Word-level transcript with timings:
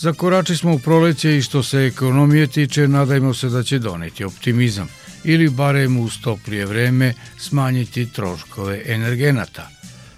Zakorači 0.00 0.56
smo 0.56 0.74
u 0.74 0.78
proleće 0.78 1.36
i 1.36 1.42
što 1.42 1.62
se 1.62 1.78
ekonomije 1.78 2.46
tiče, 2.46 2.88
nadajmo 2.88 3.34
se 3.34 3.48
da 3.48 3.62
će 3.62 3.78
doneti 3.78 4.24
optimizam 4.24 4.88
ili 5.24 5.48
barem 5.48 5.98
uz 5.98 6.12
toplije 6.22 6.66
vreme 6.66 7.14
smanjiti 7.38 8.12
troškove 8.12 8.82
energenata. 8.86 9.68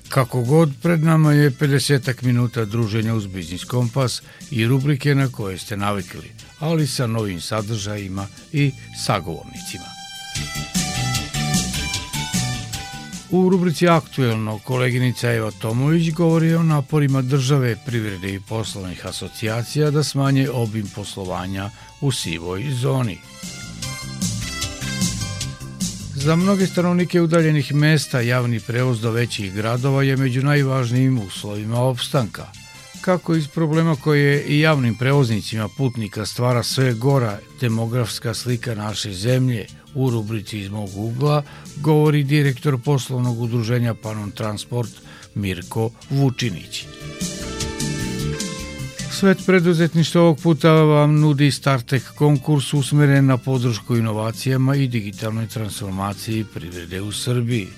Kako 0.09 0.43
god, 0.43 0.73
pred 0.83 1.03
nama 1.03 1.33
je 1.33 1.51
50 1.51 2.23
minuta 2.23 2.65
druženja 2.65 3.15
uz 3.15 3.27
Biznis 3.27 3.65
Kompas 3.65 4.23
i 4.51 4.67
rubrike 4.67 5.15
na 5.15 5.29
koje 5.29 5.59
ste 5.59 5.77
navikli, 5.77 6.33
ali 6.59 6.87
sa 6.87 7.07
novim 7.07 7.41
sadržajima 7.41 8.27
i 8.53 8.73
sagovornicima. 9.05 9.87
U 13.33 13.49
rubrici 13.49 13.89
Aktuelno 13.89 14.59
koleginica 14.59 15.31
Eva 15.33 15.51
Tomović 15.51 16.13
govori 16.13 16.55
o 16.55 16.63
naporima 16.63 17.23
države, 17.23 17.77
privrede 17.87 18.35
i 18.35 18.41
poslovnih 18.41 19.07
asocijacija 19.07 19.91
da 19.91 20.03
smanje 20.03 20.51
obim 20.51 20.87
poslovanja 20.95 21.71
u 22.01 22.12
sivoj 22.12 22.65
zoni. 22.71 23.19
Za 26.15 26.37
mnoge 26.37 26.67
stanovnike 26.67 27.21
udaljenih 27.21 27.75
mesta 27.75 28.21
javni 28.21 28.61
prevoz 28.61 29.01
do 29.01 29.11
većih 29.11 29.55
gradova 29.55 30.03
je 30.03 30.17
među 30.17 30.43
najvažnijim 30.43 31.19
uslovima 31.19 31.81
opstanka. 31.81 32.47
Kako 33.01 33.34
iz 33.34 33.49
problema 33.49 33.97
koje 33.97 34.45
i 34.45 34.61
javnim 34.61 34.95
prevoznicima 34.95 35.69
putnika 35.69 36.27
stvara 36.27 36.62
sve 36.62 36.95
gora 36.95 37.39
demografska 37.61 38.34
slika 38.34 38.75
naše 38.75 39.12
zemlje– 39.12 39.67
U 39.95 40.11
rubrici 40.11 40.59
iz 40.59 40.71
mog 40.71 40.91
ugla 40.97 41.43
govori 41.77 42.25
direktor 42.25 42.79
poslovnog 42.85 43.41
udruženja 43.41 43.95
Panon 43.95 44.31
Transport 44.31 44.91
Mirko 45.34 45.91
Vučinić. 46.11 46.87
Svet 49.23 49.39
preduzetništva 49.47 50.21
ovog 50.21 50.39
puta 50.39 50.73
vam 50.73 51.21
nudi 51.21 51.51
Startek 51.51 52.03
konkurs 52.15 52.75
usmeren 52.75 53.27
na 53.27 53.37
podršku 53.37 53.97
inovacijama 53.97 54.77
i 54.77 54.89
digitalnoj 54.89 55.47
transformaciji 55.47 56.45
privrede 56.55 57.01
u 57.01 57.12
Srbiji. 57.12 57.69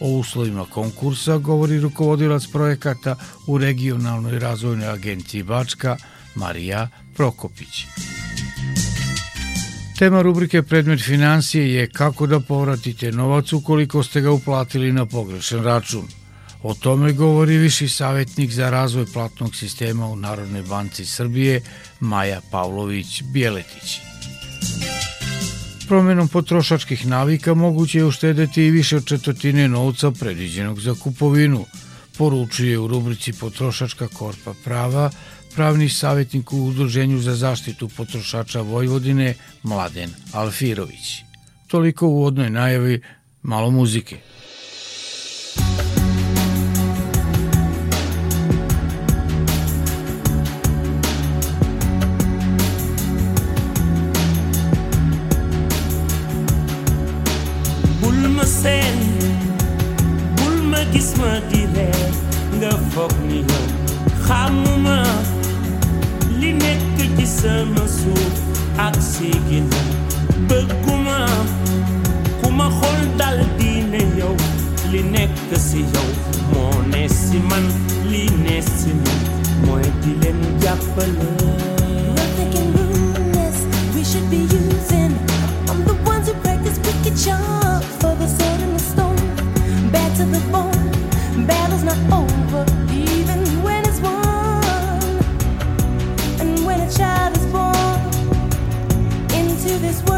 O 0.00 0.08
uslovima 0.08 0.64
konkursa 0.64 1.38
govori 1.38 1.80
rukovodilac 1.80 2.46
projekata 2.46 3.16
u 3.46 3.58
regionalnoj 3.58 4.38
razvojnoj 4.38 4.88
agenciji 4.88 5.42
Bačka 5.42 5.96
Marija 6.34 6.88
Prokopić. 7.16 7.86
Tema 9.98 10.22
rubrike 10.22 10.62
Predmet 10.62 11.00
financije 11.00 11.74
je 11.74 11.86
kako 11.86 12.26
da 12.26 12.40
povratite 12.40 13.12
novac 13.12 13.52
ukoliko 13.52 14.02
ste 14.02 14.20
ga 14.20 14.30
uplatili 14.30 14.92
na 14.92 15.06
pogrešan 15.06 15.64
račun. 15.64 16.04
O 16.62 16.74
tome 16.74 17.12
govori 17.12 17.56
viši 17.58 17.88
savjetnik 17.88 18.50
za 18.50 18.70
razvoj 18.70 19.06
platnog 19.12 19.56
sistema 19.56 20.06
u 20.06 20.16
Narodnoj 20.16 20.62
banci 20.62 21.06
Srbije 21.06 21.60
Maja 22.00 22.40
Pavlović-Bjeletić. 22.52 23.98
Promenom 25.88 26.28
potrošačkih 26.28 27.06
navika 27.06 27.54
moguće 27.54 27.98
je 27.98 28.04
uštedeti 28.04 28.62
i 28.62 28.70
više 28.70 28.96
od 28.96 29.06
četvrtine 29.06 29.68
novca 29.68 30.10
predviđenog 30.10 30.80
za 30.80 30.94
kupovinu, 30.94 31.64
poručuje 32.18 32.78
u 32.78 32.86
rubrici 32.86 33.32
Potrošačka 33.32 34.08
korpa 34.08 34.54
prava 34.64 35.10
pravni 35.56 35.88
savjetnik 35.88 36.52
u 36.52 36.66
Udruženju 36.66 37.18
za 37.18 37.34
zaštitu 37.34 37.88
potrošača 37.88 38.60
Vojvodine 38.60 39.34
Mladen 39.62 40.10
Alfirović. 40.32 41.22
Toliko 41.66 42.08
u 42.08 42.24
odnoj 42.24 42.50
najavi, 42.50 43.02
malo 43.42 43.70
muzike. 43.70 44.18
This 99.78 100.02
world, 100.04 100.15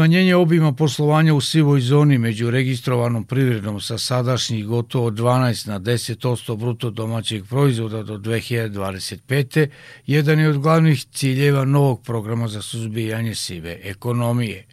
Smanjenje 0.00 0.34
obima 0.34 0.72
poslovanja 0.72 1.34
u 1.34 1.40
sivoj 1.40 1.80
zoni 1.80 2.18
među 2.18 2.50
registrovanom 2.50 3.24
privredom 3.24 3.80
sa 3.80 3.98
sadašnjih 3.98 4.66
gotovo 4.66 5.10
12 5.10 5.68
na 5.68 5.80
10% 5.80 6.56
bruto 6.56 6.90
domaćeg 6.90 7.44
proizvoda 7.44 8.02
do 8.02 8.18
2025. 8.18 9.68
jedan 10.06 10.40
je 10.40 10.48
od 10.48 10.58
glavnih 10.58 11.04
ciljeva 11.12 11.64
novog 11.64 12.02
programa 12.02 12.48
za 12.48 12.62
suzbijanje 12.62 13.34
sive 13.34 13.78
ekonomije. 13.82 14.66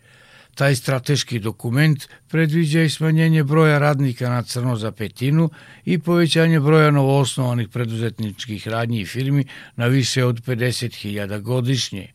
Taj 0.55 0.75
strateški 0.75 1.39
dokument 1.39 2.07
predviđa 2.27 2.81
i 2.81 2.89
smanjenje 2.89 3.43
broja 3.43 3.77
radnika 3.77 4.29
na 4.29 4.43
crno 4.43 4.75
za 4.75 4.91
petinu 4.91 5.49
i 5.85 5.99
povećanje 5.99 6.59
broja 6.59 6.91
novoosnovanih 6.91 7.69
preduzetničkih 7.69 8.67
radnji 8.67 9.01
i 9.01 9.05
firmi 9.05 9.45
na 9.75 9.87
više 9.87 10.25
od 10.25 10.45
50.000 10.45 11.41
godišnje 11.41 12.11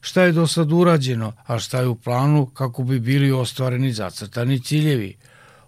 šta 0.00 0.22
je 0.22 0.32
do 0.32 0.46
sad 0.46 0.72
urađeno, 0.72 1.32
a 1.46 1.58
šta 1.58 1.80
je 1.80 1.88
u 1.88 1.94
planu 1.94 2.46
kako 2.46 2.82
bi 2.82 3.00
bili 3.00 3.32
ostvareni 3.32 3.92
zacrtani 3.92 4.62
ciljevi. 4.62 5.16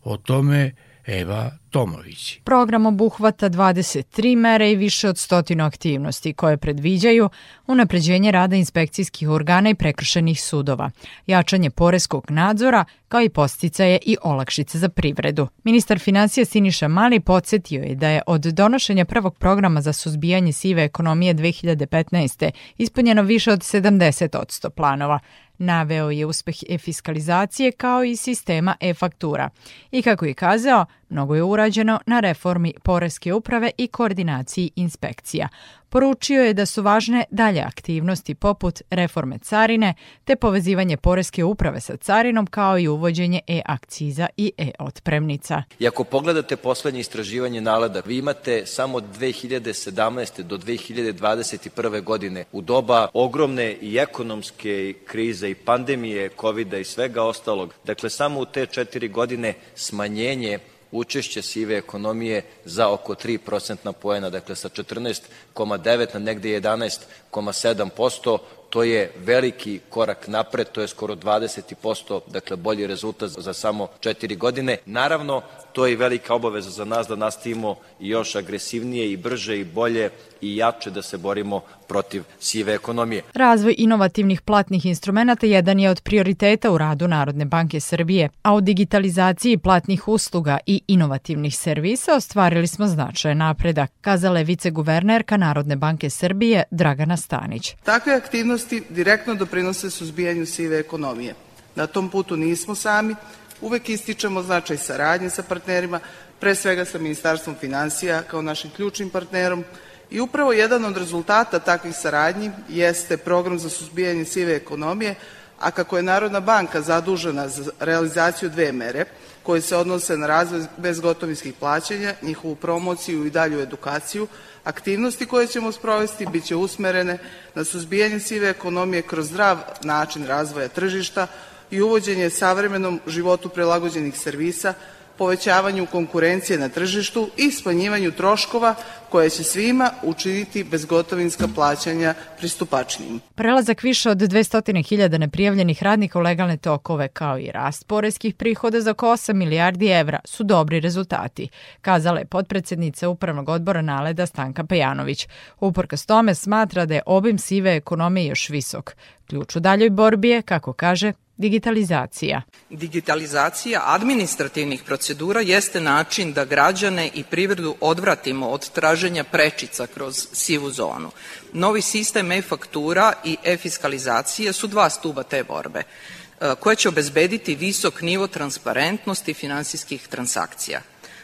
O 0.05 0.17
tome 0.17 0.73
Eva 1.07 1.51
Tomović. 1.71 2.41
Program 2.45 2.87
obuhvata 2.87 3.51
23 3.51 4.37
mere 4.37 4.71
i 4.71 4.77
više 4.77 5.09
od 5.09 5.19
stotinu 5.19 5.65
aktivnosti 5.65 6.33
koje 6.33 6.57
predviđaju 6.57 7.29
unapređenje 7.67 8.31
rada 8.31 8.57
inspekcijskih 8.57 9.29
organa 9.29 9.71
i 9.71 9.75
prekršenih 9.75 10.43
sudova, 10.43 10.91
jačanje 11.27 11.71
poreskog 11.71 12.31
nadzora, 12.31 12.85
kao 13.09 13.23
i 13.23 13.29
posticaje 13.29 13.99
i 14.03 14.17
olakšice 14.23 14.79
za 14.79 14.89
privredu. 14.89 15.49
Ministar 15.65 15.99
financija 15.99 16.45
Siniša 16.45 16.89
Mali 16.89 17.21
podsjetio 17.21 17.83
je 17.83 17.95
da 17.95 18.09
je 18.09 18.23
od 18.27 18.41
donošenja 18.41 19.05
prvog 19.05 19.39
programa 19.39 19.81
za 19.81 19.93
suzbijanje 19.93 20.53
sive 20.53 20.85
ekonomije 20.85 21.35
2015. 21.35 22.51
ispunjeno 22.79 23.23
više 23.23 23.53
od 23.53 23.59
70 23.61 24.71
planova, 24.71 25.19
Naveo 25.63 26.11
je 26.11 26.27
uspeh 26.27 26.57
e-fiskalizacije 26.69 27.73
kao 27.73 28.05
i 28.05 28.17
sistema 28.17 28.77
e-faktura. 28.81 29.51
I 29.91 30.03
kako 30.03 30.25
je 30.25 30.35
kazao, 30.35 30.87
mnogo 31.13 31.35
je 31.35 31.43
urađeno 31.43 32.01
na 32.07 32.21
reformi 32.21 32.75
Poreske 32.83 33.33
uprave 33.33 33.71
i 33.79 33.89
koordinaciji 33.89 34.71
inspekcija. 34.77 35.49
Poručio 35.89 36.43
je 36.43 36.55
da 36.55 36.67
su 36.67 36.83
važne 36.83 37.25
dalje 37.31 37.61
aktivnosti 37.61 38.35
poput 38.35 38.83
reforme 38.91 39.39
carine 39.39 39.95
te 40.25 40.37
povezivanje 40.37 40.97
Poreske 40.97 41.45
uprave 41.45 41.81
sa 41.81 41.97
carinom 41.97 42.47
kao 42.47 42.79
i 42.79 42.89
uvođenje 42.89 43.41
e-akciza 43.47 44.27
i 44.37 44.53
e-otpremnica. 44.59 45.63
I 45.79 45.89
ako 45.89 46.05
pogledate 46.05 46.57
poslednje 46.57 47.01
istraživanje 47.01 47.61
nalada, 47.61 48.03
vi 48.07 48.19
imate 48.19 48.67
samo 48.67 48.97
od 48.99 49.05
2017. 49.19 50.43
do 50.43 50.59
2021. 50.59 52.03
godine 52.03 52.45
u 52.53 52.61
doba 52.61 53.09
ogromne 53.15 53.73
i 53.81 53.99
ekonomske 53.99 54.95
krize 55.07 55.51
i 55.51 55.55
pandemije 55.55 56.31
COVID-a 56.41 56.79
i 56.79 56.85
svega 56.85 57.23
ostalog, 57.23 57.75
dakle 57.85 58.11
samo 58.11 58.41
u 58.41 58.45
te 58.45 58.67
četiri 58.67 59.09
godine 59.09 59.55
smanjenje 59.75 60.59
učešće 60.93 61.43
sive 61.43 61.77
ekonomije 61.77 62.43
za 62.65 62.89
oko 62.89 63.15
3 63.15 63.39
procentna 63.39 63.93
poena, 63.93 64.31
dakle 64.31 64.57
sa 64.57 64.69
14,9 64.69 66.15
na 66.15 66.21
negde 66.21 66.61
11,7%, 66.61 68.39
to 68.71 68.83
je 68.83 69.13
veliki 69.17 69.81
korak 69.91 70.29
napred, 70.29 70.69
to 70.73 70.81
je 70.81 70.89
skoro 70.89 71.15
20%, 71.15 72.21
dakle 72.27 72.57
bolji 72.57 72.87
rezultat 72.87 73.31
za 73.31 73.53
samo 73.53 73.89
4 74.01 74.39
godine. 74.39 74.79
Naravno, 74.87 75.43
to 75.73 75.87
je 75.87 75.93
i 75.93 75.97
velika 75.97 76.35
obaveza 76.35 76.71
za 76.71 76.85
nas 76.85 77.07
da 77.07 77.17
nastavimo 77.17 77.77
još 78.01 78.35
agresivnije 78.37 79.13
i 79.13 79.17
brže 79.17 79.59
i 79.61 79.65
bolje 79.65 80.11
i 80.43 80.57
jače 80.57 80.91
da 80.91 81.03
se 81.03 81.19
borimo 81.19 81.61
protiv 81.89 82.23
sive 82.41 82.75
ekonomije. 82.75 83.23
Razvoj 83.35 83.75
inovativnih 83.79 84.41
platnih 84.41 84.87
instrumenta 84.87 85.47
jedan 85.47 85.81
je 85.81 85.91
od 85.91 86.01
prioriteta 86.01 86.71
u 86.71 86.79
radu 86.79 87.09
Narodne 87.09 87.45
banke 87.45 87.81
Srbije, 87.81 88.29
a 88.43 88.55
u 88.55 88.61
digitalizaciji 88.61 89.59
platnih 89.59 90.09
usluga 90.09 90.59
i 90.67 90.83
inovativnih 90.87 91.57
servisa 91.57 92.15
ostvarili 92.15 92.67
smo 92.67 92.87
značajan 92.87 93.39
napredak, 93.39 93.91
kazala 94.01 94.39
je 94.39 94.45
viceguvernerka 94.45 95.37
Narodne 95.37 95.77
banke 95.77 96.11
Srbije 96.11 96.63
Dragana 96.71 97.17
Stanić. 97.17 97.75
Takve 97.83 98.15
aktivnosti 98.15 98.83
direktno 98.91 99.35
doprinose 99.35 99.91
suzbijanju 99.91 100.47
sive 100.47 100.79
ekonomije. 100.79 101.35
Na 101.75 101.87
tom 101.87 102.09
putu 102.09 102.37
nismo 102.37 102.75
sami, 102.75 103.15
uvek 103.61 103.89
ističemo 103.89 104.43
značaj 104.43 104.77
saradnje 104.77 105.31
sa 105.31 105.43
partnerima, 105.43 106.01
pre 106.43 106.55
svega 106.55 106.85
sa 106.85 106.99
Ministarstvom 106.99 107.57
financija 107.61 108.23
kao 108.23 108.43
našim 108.43 108.71
ključnim 108.71 109.11
partnerom 109.11 109.65
i 110.13 110.21
upravo 110.21 110.53
jedan 110.53 110.85
od 110.85 110.97
rezultata 110.97 111.59
takvih 111.59 111.97
saradnji 111.97 112.51
jeste 112.69 113.17
program 113.17 113.59
za 113.59 113.71
suzbijanje 113.71 114.25
sive 114.25 114.57
ekonomije, 114.57 115.15
a 115.59 115.71
kako 115.71 115.97
je 115.97 116.03
Narodna 116.03 116.41
banka 116.41 116.81
zadužena 116.81 117.49
za 117.49 117.71
realizaciju 117.81 118.51
dve 118.51 118.73
mere 118.73 119.05
koje 119.43 119.61
se 119.61 119.77
odnose 119.77 120.17
na 120.17 120.27
razvoj 120.27 120.67
bezgotovinskih 120.77 121.55
plaćanja, 121.61 122.15
njihovu 122.23 122.55
promociju 122.55 123.27
i 123.27 123.31
dalju 123.31 123.61
edukaciju, 123.61 124.27
aktivnosti 124.65 125.27
koje 125.27 125.47
ćemo 125.47 125.73
sprovesti 125.73 126.27
biće 126.27 126.57
usmerene 126.57 127.19
na 127.55 127.65
suzbijanje 127.65 128.21
sive 128.21 128.51
ekonomije 128.51 129.03
kroz 129.03 129.27
zdrav 129.27 129.59
način 129.83 130.27
razvoja 130.27 130.69
tržišta, 130.69 131.27
i 131.73 131.81
uvođenje 131.83 132.31
savremenom 132.31 133.01
životu 133.07 133.49
prilagođenih 133.49 134.19
servisa, 134.19 134.75
povećavanju 135.19 135.87
konkurencije 135.87 136.59
na 136.59 136.69
tržištu 136.69 137.31
i 137.37 137.51
smanjivanju 137.51 138.13
troškova 138.13 138.75
koje 139.13 139.31
će 139.31 139.43
svima 139.43 139.91
učiniti 140.03 140.65
bezgotovinska 140.65 141.49
plaćanja 141.55 142.15
pristupačnijim. 142.39 143.21
Prelazak 143.35 143.83
više 143.83 144.11
od 144.11 144.19
200.000 144.19 145.19
neprijavljenih 145.19 145.83
radnika 145.83 146.19
u 146.19 146.23
legalne 146.23 146.57
tokove 146.57 147.09
kao 147.09 147.39
i 147.39 147.51
rast 147.53 147.87
poreskih 147.87 148.35
prihoda 148.35 148.81
za 148.81 148.91
oko 148.91 149.07
8 149.07 149.33
milijardi 149.33 149.87
evra 149.87 150.21
su 150.25 150.45
dobri 150.45 150.81
rezultati, 150.81 151.49
kazala 151.81 152.19
je 152.19 152.25
potpredsednica 152.25 153.09
Upravnog 153.09 153.49
odbora 153.49 153.83
Naleda 153.83 154.27
Stanka 154.27 154.65
Pejanović. 154.65 155.29
Uporkas 155.61 156.07
tome 156.07 156.35
smatra 156.35 156.87
da 156.87 156.95
je 156.95 157.03
obim 157.07 157.39
sive 157.39 157.77
ekonomije 157.77 158.29
još 158.29 158.49
visok. 158.49 158.97
Ključ 159.27 159.57
u 159.57 159.61
daljoj 159.61 159.91
borbi 159.91 160.29
je, 160.29 160.43
kako 160.43 160.73
kaže, 160.73 161.13
Digitalizacija. 161.37 162.43
Digitalizacija 162.71 163.83
administrativnih 163.87 164.83
procedura 164.83 165.41
jeste 165.41 165.81
način 165.81 166.33
da 166.33 166.45
građane 166.45 167.11
i 167.15 167.25
privredu 167.25 167.75
odvratimo 167.81 168.49
od 168.49 168.71
traženja 168.71 169.02
prečica 169.25 169.87
kroz 169.87 170.29
sivu 170.33 170.71
zonu. 170.71 171.11
Novi 171.53 171.83
sistem 171.83 172.33
e-faktura 172.33 173.13
i 173.25 173.37
e-fiskalizacije 173.45 174.53
su 174.53 174.67
dva 174.67 174.91
stuba 174.91 175.23
te 175.23 175.45
borbe 175.45 175.83
e, 175.83 176.55
koje 176.61 176.77
će 176.77 176.89
obezbediti 176.89 177.55
visok 177.55 178.03
nivo 178.03 178.27
transparentnosti 178.27 179.35
finansijskih 179.35 180.09
transakcija. 180.09 180.81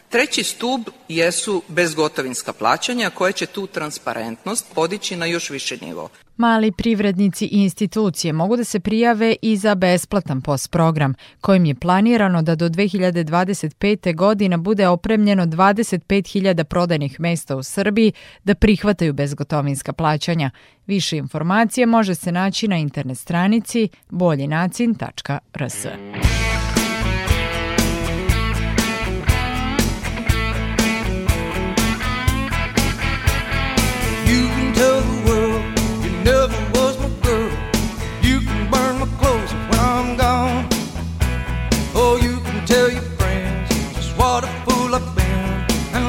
Treći 0.08 0.44
stub 0.44 0.80
jesu 1.08 1.62
bezgotovinska 1.68 2.52
plaćanja 2.52 3.10
koje 3.10 3.32
će 3.32 3.46
tu 3.46 3.66
transparentnost 3.66 4.66
podići 4.74 5.16
na 5.16 5.26
još 5.26 5.50
više 5.50 5.76
nivo. 5.80 6.08
Mali 6.36 6.72
privrednici 6.72 7.44
i 7.44 7.62
institucije 7.62 8.32
mogu 8.32 8.56
da 8.56 8.64
se 8.64 8.80
prijave 8.80 9.36
i 9.42 9.56
za 9.56 9.74
besplatan 9.74 10.40
POS 10.42 10.68
program, 10.68 11.14
kojim 11.40 11.64
je 11.64 11.74
planirano 11.74 12.42
da 12.42 12.54
do 12.54 12.68
2025. 12.68 14.14
godina 14.16 14.56
bude 14.56 14.88
opremljeno 14.88 15.46
25.000 15.46 16.64
prodajnih 16.64 17.20
mesta 17.20 17.56
u 17.56 17.62
Srbiji 17.62 18.12
da 18.44 18.54
prihvataju 18.54 19.12
bezgotovinska 19.12 19.92
plaćanja. 19.92 20.50
Više 20.86 21.16
informacije 21.16 21.86
može 21.86 22.14
se 22.14 22.32
naći 22.32 22.68
na 22.68 22.76
internet 22.76 23.18
stranici 23.18 23.88
boljinacin.rs. 24.10 25.86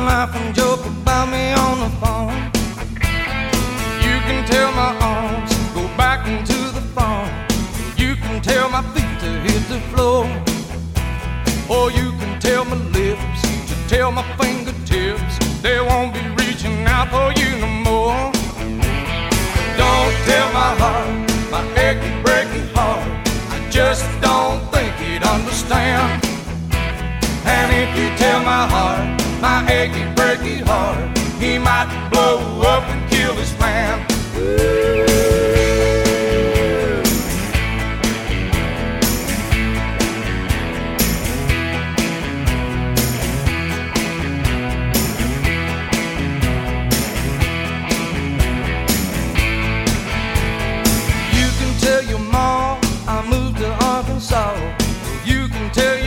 laugh 0.09 0.35
and 0.35 0.55
joke 0.55 0.83
about 0.87 1.27
me 1.29 1.53
on 1.65 1.75
the 1.85 1.91
phone. 2.01 2.33
You 4.05 4.15
can 4.27 4.39
tell 4.53 4.71
my 4.71 4.91
arms 5.13 5.51
go 5.77 5.83
back 6.03 6.21
into 6.27 6.57
the 6.77 6.83
phone. 6.95 7.29
You 7.95 8.15
can 8.15 8.41
tell 8.41 8.67
my 8.71 8.81
feet 8.93 9.13
to 9.23 9.29
hit 9.45 9.63
the 9.73 9.79
floor. 9.91 10.23
Or 11.73 11.91
you 11.91 12.07
can 12.19 12.33
tell 12.39 12.65
my 12.65 12.79
lips 12.97 13.41
to 13.69 13.75
tell 13.93 14.11
my 14.11 14.25
fingertips 14.39 15.33
they 15.61 15.79
won't 15.79 16.11
be 16.17 16.23
reaching 16.41 16.77
out 16.95 17.07
for 17.13 17.29
you 17.39 17.49
no 17.63 17.69
more. 17.89 18.19
Don't 19.81 20.15
tell 20.29 20.47
my 20.61 20.71
heart, 20.81 21.09
my 21.53 21.63
achy, 21.85 22.11
breaking 22.25 22.67
heart. 22.73 23.05
I 23.55 23.57
just 23.69 24.05
don't 24.25 24.59
think 24.73 24.91
he'd 25.03 25.23
understand. 25.35 26.25
And 27.55 27.67
if 27.83 27.89
you 27.99 28.07
tell 28.17 28.39
my 28.53 28.65
heart, 28.73 29.18
my 29.41 29.65
achy, 29.69 30.03
breaky 30.15 30.61
heart. 30.61 31.17
He 31.39 31.57
might 31.57 31.89
blow 32.11 32.61
up 32.61 32.83
and 32.83 33.09
kill 33.09 33.33
his 33.35 33.57
man. 33.59 33.99
You 51.33 51.47
can 51.59 51.79
tell 51.79 52.03
your 52.03 52.19
mom 52.19 52.79
I 53.07 53.25
moved 53.29 53.57
to 53.59 53.69
Arkansas. 53.85 54.55
You 55.25 55.47
can 55.47 55.71
tell 55.71 55.98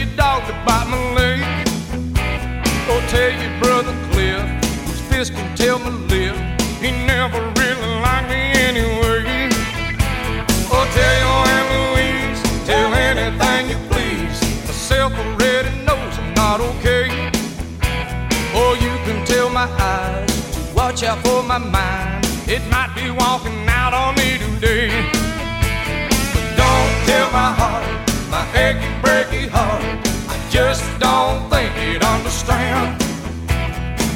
brother 3.61 3.95
Cliff, 4.11 4.42
whose 4.87 5.00
fist 5.00 5.35
can 5.35 5.54
tell 5.54 5.78
my 5.78 5.90
lip, 5.90 6.35
he 6.81 6.90
never 7.07 7.38
really 7.61 8.00
liked 8.00 8.28
me 8.28 8.42
anyway. 8.69 9.50
Oh, 10.73 10.85
tell 10.97 11.16
your 11.23 11.40
Aunt 11.54 11.69
Louise, 11.75 12.40
tell 12.66 12.95
anything 12.95 13.69
you 13.71 13.76
please. 13.90 14.40
Myself 14.66 15.12
already 15.12 15.71
knows 15.85 16.19
I'm 16.19 16.33
not 16.35 16.61
okay. 16.61 17.07
Or 18.57 18.76
you 18.76 18.92
can 19.04 19.25
tell 19.26 19.50
my 19.50 19.69
eyes 19.78 20.54
to 20.54 20.75
watch 20.75 21.02
out 21.02 21.19
for 21.25 21.42
my 21.42 21.59
mind. 21.59 22.26
It 22.49 22.62
might 22.71 22.95
be 22.95 23.11
walking 23.11 23.69
out 23.69 23.92
on 23.92 24.14
me 24.14 24.38
today. 24.38 24.88
But 26.33 26.47
don't 26.57 26.95
tell 27.07 27.31
my 27.31 27.52
heart, 27.61 27.87
my 28.31 28.45
achy, 28.57 28.88
breaky 29.02 29.49
heart. 29.49 29.83
I 30.28 30.49
just 30.50 30.83
don't. 30.99 31.41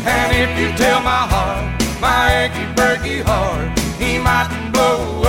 And 0.07 0.31
if 0.37 0.59
you 0.59 0.69
tell 0.77 1.01
my 1.03 1.27
heart, 1.33 1.83
my 2.01 2.45
achy, 2.45 2.65
breaky 2.75 3.23
heart, 3.23 3.77
he 3.99 4.19
might 4.19 4.71
blow 4.73 5.26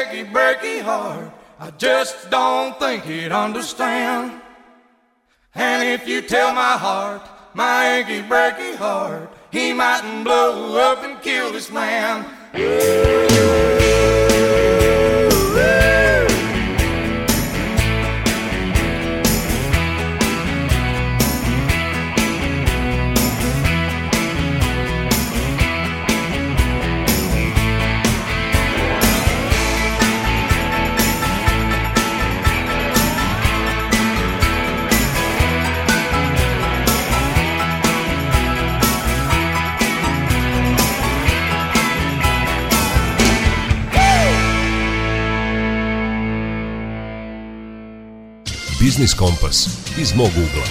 achy, 0.00 0.24
breaky 0.24 0.80
heart. 0.82 1.32
I 1.58 1.70
just 1.72 2.30
don't 2.30 2.78
think 2.78 3.04
he'd 3.04 3.32
understand. 3.32 4.40
And 5.54 5.88
if 5.88 6.08
you 6.08 6.22
tell 6.22 6.54
my 6.54 6.76
heart, 6.78 7.22
my 7.54 7.98
achy, 7.98 8.22
breaky 8.22 8.76
heart, 8.76 9.30
he 9.50 9.72
mightn't 9.72 10.24
blow 10.24 10.78
up 10.78 11.04
and 11.04 11.20
kill 11.20 11.52
this 11.52 11.70
man. 11.70 12.24
Biznis 49.00 49.14
Kompas 49.14 49.68
iz 50.00 50.14
mog 50.14 50.28
ugla. 50.28 50.64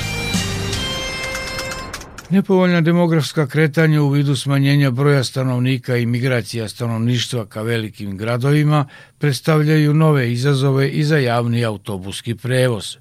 Nepovoljna 2.30 2.82
demografska 2.82 3.48
kretanja 3.48 4.02
u 4.02 4.10
vidu 4.10 4.36
smanjenja 4.36 4.92
broja 4.92 5.24
stanovnika 5.24 5.98
i 5.98 6.06
migracija 6.06 6.70
stanovništva 6.70 7.46
ka 7.46 7.62
velikim 7.62 8.18
gradovima 8.18 8.86
predstavljaju 9.18 9.94
nove 9.94 10.32
izazove 10.32 10.90
i 10.90 11.04
za 11.04 11.18
javni 11.18 11.66
autobuski 11.66 12.36
prevoz. 12.36 12.98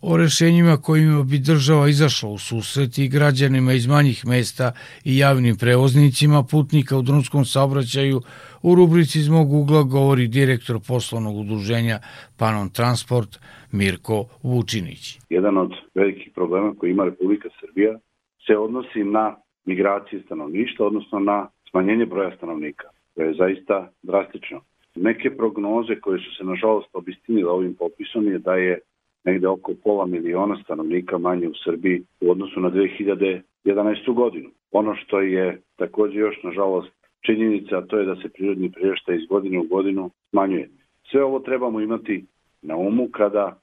O 0.00 0.16
rešenjima 0.16 0.76
kojima 0.76 1.22
bi 1.22 1.38
država 1.38 1.88
izašla 1.88 2.28
u 2.28 2.38
susret 2.38 2.98
i 2.98 3.08
građanima 3.08 3.72
iz 3.72 3.86
manjih 3.86 4.26
mesta 4.26 4.72
i 5.04 5.18
javnim 5.18 5.56
prevoznicima 5.56 6.42
putnika 6.42 6.96
u 6.96 7.02
drumskom 7.02 7.44
saobraćaju 7.44 8.22
u 8.62 8.74
rubrici 8.74 9.20
iz 9.20 9.28
mog 9.28 9.52
ugla 9.52 9.82
govori 9.82 10.28
direktor 10.28 10.80
poslovnog 10.80 11.36
udruženja 11.36 12.00
Panon 12.36 12.70
Transport 12.70 13.38
Mirko 13.78 14.24
Vučinić. 14.42 15.18
Jedan 15.30 15.58
od 15.58 15.72
velikih 15.94 16.32
problema 16.34 16.74
koji 16.78 16.90
ima 16.90 17.04
Republika 17.04 17.48
Srbija 17.60 17.98
se 18.46 18.56
odnosi 18.56 19.04
na 19.04 19.36
migracije 19.64 20.22
stanovništva, 20.22 20.86
odnosno 20.86 21.18
na 21.18 21.48
smanjenje 21.70 22.06
broja 22.06 22.36
stanovnika. 22.36 22.88
To 23.14 23.22
je 23.22 23.34
zaista 23.34 23.90
drastično. 24.02 24.60
Neke 24.94 25.36
prognoze 25.36 26.00
koje 26.00 26.18
su 26.18 26.36
se 26.36 26.44
nažalost 26.44 26.88
obistinile 26.92 27.50
ovim 27.50 27.74
popisom 27.74 28.26
je 28.26 28.38
da 28.38 28.54
je 28.54 28.78
negde 29.24 29.48
oko 29.48 29.72
pola 29.84 30.06
miliona 30.06 30.56
stanovnika 30.64 31.18
manje 31.18 31.48
u 31.48 31.54
Srbiji 31.64 32.02
u 32.20 32.30
odnosu 32.30 32.60
na 32.60 32.70
2011. 32.70 34.14
godinu. 34.14 34.50
Ono 34.72 34.94
što 34.94 35.20
je 35.20 35.60
takođe 35.76 36.18
još 36.18 36.42
nažalost 36.42 36.92
činjenica, 37.20 37.86
to 37.86 37.98
je 37.98 38.06
da 38.06 38.16
se 38.16 38.28
prirodni 38.28 38.72
prireštaj 38.72 39.16
iz 39.16 39.26
godine 39.26 39.58
u 39.58 39.62
godinu 39.62 40.10
smanjuje. 40.30 40.68
Sve 41.10 41.24
ovo 41.24 41.38
trebamo 41.38 41.80
imati 41.80 42.24
na 42.62 42.76
umu 42.76 43.08
kada 43.12 43.60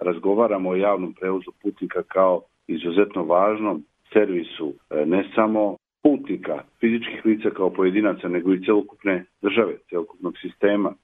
razgovaramo 0.00 0.70
o 0.70 0.76
javnom 0.76 1.14
prevozu 1.14 1.50
putnika 1.62 2.02
kao 2.02 2.42
izuzetno 2.66 3.24
važnom 3.24 3.84
servisu 4.12 4.74
e, 4.90 5.06
ne 5.06 5.24
samo 5.34 5.76
putnika, 6.02 6.62
fizičkih 6.80 7.24
lica 7.24 7.50
kao 7.50 7.70
pojedinaca, 7.70 8.28
nego 8.28 8.52
i 8.52 8.64
celokupne 8.64 9.24
države, 9.42 9.76
celokupnog 9.90 10.34
sistema, 10.42 10.94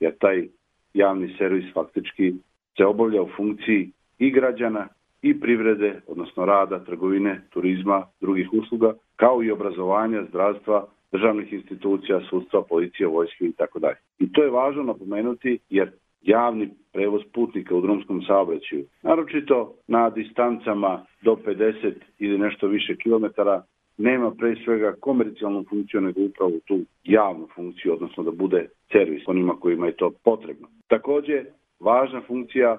jer 0.00 0.18
taj 0.18 0.48
javni 0.94 1.34
servis 1.38 1.64
faktički 1.74 2.34
se 2.76 2.84
obavlja 2.84 3.22
u 3.22 3.28
funkciji 3.36 3.90
i 4.18 4.30
građana 4.30 4.88
i 5.22 5.40
privrede, 5.40 6.00
odnosno 6.06 6.44
rada, 6.44 6.84
trgovine, 6.84 7.40
turizma, 7.50 8.06
drugih 8.20 8.52
usluga, 8.52 8.94
kao 9.16 9.42
i 9.42 9.50
obrazovanja, 9.50 10.24
zdravstva, 10.28 10.86
državnih 11.12 11.52
institucija, 11.52 12.20
sudstva, 12.30 12.62
policije, 12.62 13.06
vojske 13.06 13.44
i 13.44 13.52
tako 13.52 13.78
dalje. 13.78 13.96
I 14.18 14.32
to 14.32 14.42
je 14.42 14.50
važno 14.50 14.82
napomenuti 14.82 15.58
jer 15.70 15.90
javni 16.26 16.68
prevoz 16.92 17.22
putnika 17.34 17.74
u 17.74 17.80
drumskom 17.80 18.22
saobraćaju, 18.22 18.84
naročito 19.02 19.74
na 19.88 20.10
distancama 20.10 21.06
do 21.22 21.36
50 21.46 21.92
ili 22.18 22.38
nešto 22.38 22.66
više 22.66 22.96
kilometara, 22.96 23.62
nema 23.98 24.30
pre 24.30 24.56
svega 24.64 24.94
komercijalnu 25.00 25.64
funkciju, 25.68 26.00
nego 26.00 26.20
upravo 26.20 26.52
tu 26.66 26.80
javnu 27.04 27.48
funkciju, 27.54 27.92
odnosno 27.92 28.22
da 28.22 28.30
bude 28.30 28.68
servis 28.92 29.22
onima 29.26 29.56
kojima 29.60 29.86
je 29.86 29.96
to 29.96 30.10
potrebno. 30.24 30.68
Takođe, 30.88 31.44
važna 31.80 32.20
funkcija 32.26 32.78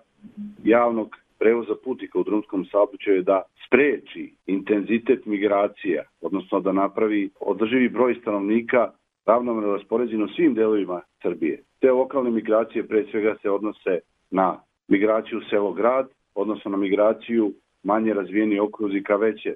javnog 0.64 1.16
prevoza 1.40 1.74
putnika 1.84 2.20
u 2.20 2.24
drumskom 2.24 2.66
saobraćaju 2.66 3.16
je 3.16 3.24
da 3.24 3.42
spreči 3.68 4.34
intenzitet 4.46 5.26
migracija, 5.26 6.04
odnosno 6.22 6.60
da 6.60 6.72
napravi 6.72 7.30
održivi 7.40 7.90
broj 7.90 8.16
stanovnika 8.22 8.92
ravnomerno 9.26 9.74
raspoređen 9.74 10.24
u 10.24 10.28
svim 10.28 10.54
delovima 10.54 11.02
Srbije. 11.22 11.64
Te 11.80 11.92
lokalne 11.92 12.32
migracije 12.32 12.88
pre 12.88 13.06
svega 13.12 13.36
se 13.42 13.50
odnose 13.50 14.00
na 14.32 14.60
migraciju 14.88 15.42
selo-grad, 15.50 16.08
odnosno 16.36 16.72
na 16.72 16.78
migraciju 16.78 17.54
manje 17.84 18.14
razvijeni 18.14 18.60
okruzi 18.60 19.04
ka 19.04 19.16
veće 19.16 19.56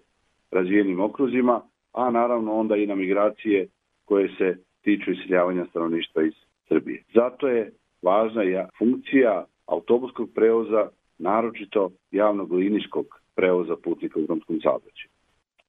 razvijenim 0.52 1.02
okruzima, 1.02 1.62
a 1.94 2.12
naravno 2.12 2.54
onda 2.54 2.76
i 2.76 2.88
na 2.88 2.96
migracije 2.96 3.68
koje 4.06 4.30
se 4.38 4.58
tiču 4.82 5.12
iseljavanja 5.12 5.66
stanovništva 5.70 6.24
iz 6.24 6.34
Srbije. 6.68 7.04
Zato 7.14 7.48
je 7.48 7.72
važna 8.02 8.44
ja, 8.44 8.70
funkcija 8.78 9.46
autobuskog 9.66 10.30
prevoza, 10.36 10.90
naročito 11.18 11.90
javnog 12.12 12.52
linijskog 12.52 13.06
prevoza 13.36 13.76
putnika 13.84 14.20
u 14.20 14.24
drumskom 14.24 14.60
saobraćaju. 14.64 15.10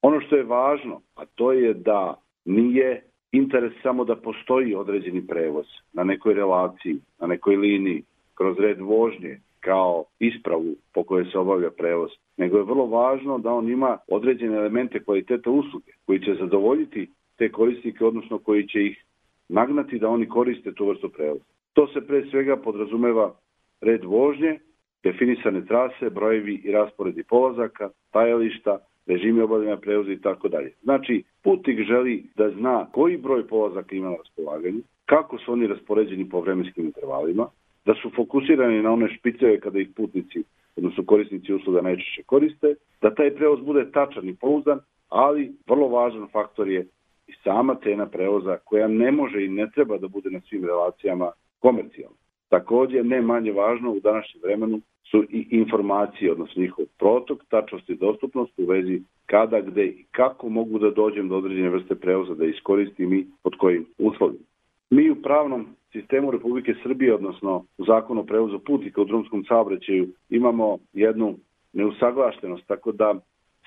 Ono 0.03 0.21
što 0.21 0.37
je 0.37 0.43
važno, 0.43 1.01
a 1.15 1.25
to 1.35 1.53
je 1.53 1.75
da 1.75 2.21
nije 2.45 3.03
interes 3.33 3.73
samo 3.83 4.05
da 4.05 4.17
postoji 4.17 4.75
određeni 4.75 5.27
prevoz 5.27 5.67
na 5.93 6.05
nekoj 6.05 6.35
relaciji, 6.35 6.97
na 7.21 7.27
nekoj 7.27 7.57
liniji, 7.57 8.03
kroz 8.35 8.59
red 8.59 8.81
vožnje, 8.81 9.41
kao 9.61 10.05
ispravu 10.19 10.75
po 10.95 11.05
kojoj 11.05 11.25
se 11.25 11.39
obavlja 11.39 11.71
prevoz, 11.71 12.11
nego 12.37 12.57
je 12.57 12.65
vrlo 12.65 12.87
važno 12.87 13.39
da 13.39 13.53
on 13.53 13.69
ima 13.69 13.99
određene 14.09 14.57
elemente 14.57 15.05
kvaliteta 15.05 15.51
usluge 15.51 15.93
koji 16.07 16.21
će 16.21 16.35
zadovoljiti 16.35 17.11
te 17.39 17.53
korisnike, 17.53 18.05
odnosno 18.05 18.39
koji 18.39 18.69
će 18.69 18.87
ih 18.87 19.05
nagnati 19.49 19.99
da 19.99 20.09
oni 20.09 20.29
koriste 20.29 20.73
tu 20.73 20.89
vrstu 20.89 21.09
prevoza. 21.09 21.45
To 21.73 21.87
se 21.87 22.07
pre 22.07 22.25
svega 22.31 22.57
podrazumeva 22.57 23.35
red 23.81 24.05
vožnje, 24.05 24.59
definisane 25.03 25.67
trase, 25.67 26.11
brojevi 26.11 26.55
i 26.65 26.73
rasporedi 26.73 27.23
polazaka, 27.23 27.91
stajališta, 28.09 28.79
režimi 29.07 29.41
obavljanja 29.41 29.77
prevoza 29.77 30.13
i 30.13 30.21
tako 30.21 30.49
dalje. 30.49 30.73
Znači, 30.83 31.23
putnik 31.43 31.81
želi 31.81 32.25
da 32.37 32.51
zna 32.51 32.87
koji 32.93 33.17
broj 33.17 33.47
polazaka 33.47 33.97
ima 33.97 34.11
na 34.11 34.17
raspolaganju, 34.17 34.81
kako 35.07 35.39
su 35.39 35.53
oni 35.53 35.67
raspoređeni 35.67 36.29
po 36.29 36.41
vremenskim 36.41 36.85
intervalima, 36.85 37.49
da 37.85 37.95
su 37.95 38.11
fokusirani 38.17 38.83
na 38.83 38.93
one 38.93 39.09
špiceve 39.09 39.61
kada 39.61 39.79
ih 39.79 39.89
putnici, 39.97 40.43
odnosno 40.77 41.05
korisnici 41.07 41.55
usluga 41.55 41.81
najčešće 41.81 42.23
koriste, 42.23 42.75
da 43.03 43.15
taj 43.15 43.35
prevoz 43.35 43.61
bude 43.61 43.91
tačan 43.91 44.29
i 44.29 44.37
pouzdan, 44.37 44.81
ali 45.09 45.53
vrlo 45.67 45.89
važan 45.89 46.29
faktor 46.33 46.69
je 46.69 46.87
i 47.27 47.33
sama 47.45 47.77
cena 47.83 48.07
prevoza 48.07 48.57
koja 48.65 48.89
ne 48.89 49.13
može 49.13 49.45
i 49.45 49.49
ne 49.49 49.71
treba 49.75 49.99
da 49.99 50.09
bude 50.09 50.31
na 50.31 50.41
svim 50.41 50.65
relacijama 50.65 51.31
komercijalna. 51.59 52.22
Takođe, 52.53 53.03
ne 53.03 53.23
manje 53.23 53.53
važno 53.53 53.93
u 53.93 54.01
današnjem 54.01 54.43
vremenu 54.45 54.81
su 55.11 55.23
i 55.31 55.47
informacije, 55.51 56.33
odnosno 56.33 56.63
njihov 56.63 56.85
protok, 56.99 57.45
tačnost 57.49 57.91
i 57.91 57.95
dostupnost 57.95 58.59
u 58.59 58.67
vezi 58.67 59.01
kada, 59.27 59.61
gde 59.61 59.87
i 59.87 60.05
kako 60.11 60.49
mogu 60.49 60.79
da 60.79 60.91
dođem 60.91 61.29
do 61.29 61.37
određene 61.37 61.69
vrste 61.69 61.95
prevoza, 61.95 62.35
da 62.35 62.45
iskoristim 62.45 63.13
i 63.13 63.27
pod 63.43 63.57
kojim 63.57 63.87
uslovima. 63.99 64.45
Mi 64.91 65.11
u 65.11 65.23
pravnom 65.23 65.67
sistemu 65.93 66.31
Republike 66.31 66.75
Srbije, 66.83 67.15
odnosno 67.15 67.65
u 67.79 67.85
zakonu 67.85 68.21
o 68.21 68.25
prevozu 68.25 68.59
putnika 68.59 69.01
u 69.01 69.05
drumskom 69.05 69.45
saobraćaju, 69.45 70.09
imamo 70.31 70.79
jednu 70.93 71.35
neusaglaštenost, 71.73 72.67
tako 72.67 72.93
da 72.93 73.15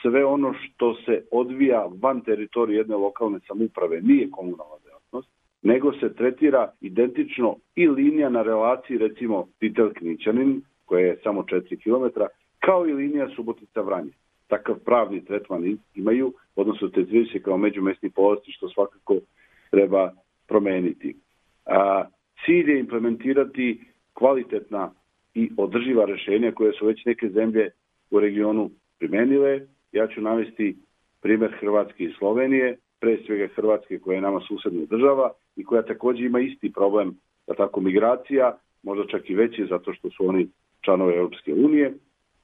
sve 0.02 0.26
ono 0.26 0.54
što 0.54 0.96
se 0.96 1.24
odvija 1.32 1.90
van 2.02 2.22
teritorije 2.22 2.78
jedne 2.78 2.96
lokalne 2.96 3.40
samuprave 3.48 4.02
nije 4.02 4.32
komunalna 4.32 4.76
nego 5.66 5.94
se 5.94 6.14
tretira 6.14 6.72
identično 6.82 7.56
i 7.76 7.88
linija 7.88 8.30
na 8.30 8.42
relaciji 8.42 8.98
recimo 8.98 9.48
Titel 9.60 9.90
Knićanin, 9.94 10.62
koja 10.86 11.06
je 11.06 11.20
samo 11.24 11.42
4 11.42 11.84
km, 11.84 12.22
kao 12.60 12.88
i 12.88 12.94
linija 12.94 13.30
Subotica 13.36 13.82
Vranje. 13.82 14.12
Takav 14.48 14.76
pravni 14.80 15.26
tretman 15.26 15.78
imaju, 15.96 16.34
odnosno 16.56 16.88
tretiraju 16.88 17.26
se 17.26 17.42
kao 17.42 17.58
međumestni 17.58 18.10
polasti, 18.10 18.52
što 18.52 18.70
svakako 18.70 19.16
treba 19.72 20.12
promeniti. 20.48 21.16
A, 21.66 22.06
cilj 22.46 22.72
je 22.72 22.80
implementirati 22.80 23.82
kvalitetna 24.14 24.92
i 25.34 25.50
održiva 25.58 26.06
rešenja 26.06 26.52
koje 26.52 26.74
su 26.74 26.86
već 26.86 27.06
neke 27.06 27.30
zemlje 27.30 27.70
u 28.12 28.20
regionu 28.20 28.70
primenile. 29.00 29.62
Ja 29.92 30.08
ću 30.08 30.22
navesti 30.22 30.78
primer 31.22 31.56
Hrvatske 31.60 32.04
i 32.04 32.14
Slovenije, 32.18 32.78
pre 33.00 33.18
svega 33.26 33.48
Hrvatske 33.56 34.00
koja 34.00 34.16
je 34.16 34.22
nama 34.22 34.40
susedna 34.48 34.86
država 34.90 35.32
i 35.56 35.64
koja 35.64 35.82
takođe 35.82 36.26
ima 36.26 36.40
isti 36.40 36.74
problem, 36.74 37.16
da 37.48 37.54
tako, 37.54 37.82
migracija, 37.82 38.58
možda 38.84 39.08
čak 39.08 39.30
i 39.30 39.36
veći 39.36 39.66
zato 39.70 39.94
što 39.94 40.10
su 40.10 40.30
oni 40.30 40.48
članove 40.82 41.16
Europske 41.16 41.54
unije. 41.54 41.94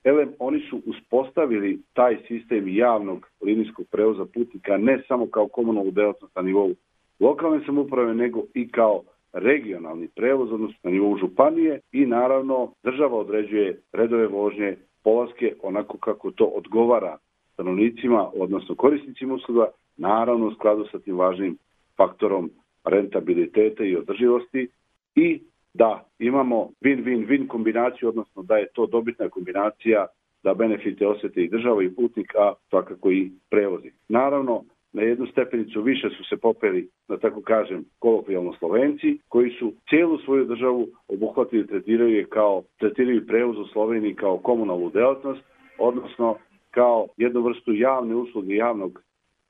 Elem, 0.03 0.29
oni 0.39 0.59
su 0.69 0.81
uspostavili 0.85 1.79
taj 1.93 2.17
sistem 2.27 2.67
javnog 2.67 3.27
linijskog 3.41 3.85
prevoza 3.91 4.25
putnika 4.25 4.77
ne 4.77 5.03
samo 5.07 5.27
kao 5.27 5.47
komunalnu 5.47 5.91
delatnost 5.91 6.35
na 6.35 6.41
nivou 6.41 6.75
lokalne 7.19 7.65
samuprave, 7.65 8.13
nego 8.13 8.43
i 8.53 8.71
kao 8.71 9.01
regionalni 9.33 10.07
prevoz, 10.15 10.51
odnosno 10.51 10.77
na 10.83 10.91
nivou 10.91 11.17
županije 11.17 11.79
i 11.91 12.05
naravno 12.05 12.73
država 12.83 13.17
određuje 13.17 13.81
redove 13.91 14.27
vožnje, 14.27 14.77
polaske 15.03 15.53
onako 15.63 15.97
kako 15.97 16.31
to 16.31 16.45
odgovara 16.45 17.17
stanovnicima, 17.53 18.29
odnosno 18.35 18.75
korisnicima 18.75 19.33
usluga, 19.33 19.67
naravno 19.97 20.47
u 20.47 20.53
skladu 20.53 20.85
sa 20.91 20.99
tim 20.99 21.17
važnim 21.17 21.57
faktorom 21.97 22.49
rentabiliteta 22.83 23.83
i 23.83 23.95
održivosti 23.95 24.67
i 25.15 25.39
da 25.73 26.05
imamo 26.19 26.69
win-win-win 26.81 27.47
kombinaciju, 27.47 28.09
odnosno 28.09 28.43
da 28.43 28.57
je 28.57 28.67
to 28.73 28.85
dobitna 28.85 29.29
kombinacija 29.29 30.05
da 30.43 30.53
benefite 30.53 31.07
osete 31.07 31.43
i 31.43 31.49
država 31.49 31.83
i 31.83 31.95
putnik, 31.95 32.35
a 32.35 32.53
svakako 32.69 33.11
i 33.11 33.31
prevozi. 33.49 33.91
Naravno, 34.09 34.63
na 34.93 35.01
jednu 35.01 35.25
stepenicu 35.25 35.81
više 35.81 36.09
su 36.09 36.23
se 36.23 36.37
popeli, 36.37 36.89
da 37.07 37.17
tako 37.17 37.41
kažem, 37.41 37.85
kolokvijalno 37.99 38.53
Slovenci, 38.53 39.17
koji 39.27 39.49
su 39.59 39.73
cijelu 39.89 40.17
svoju 40.17 40.45
državu 40.45 40.87
obuhvatili, 41.07 41.67
tretiraju 41.67 42.15
je 42.15 42.25
kao, 42.25 42.63
tretiraju 42.79 43.27
prevoz 43.27 43.57
u 43.57 43.65
Sloveniji 43.65 44.15
kao 44.15 44.37
komunalnu 44.37 44.89
delatnost, 44.89 45.41
odnosno 45.77 46.35
kao 46.71 47.07
jednu 47.17 47.41
vrstu 47.41 47.73
javne 47.73 48.15
usluge 48.15 48.55
javnog 48.55 49.03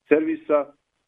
servisa, 0.07 0.65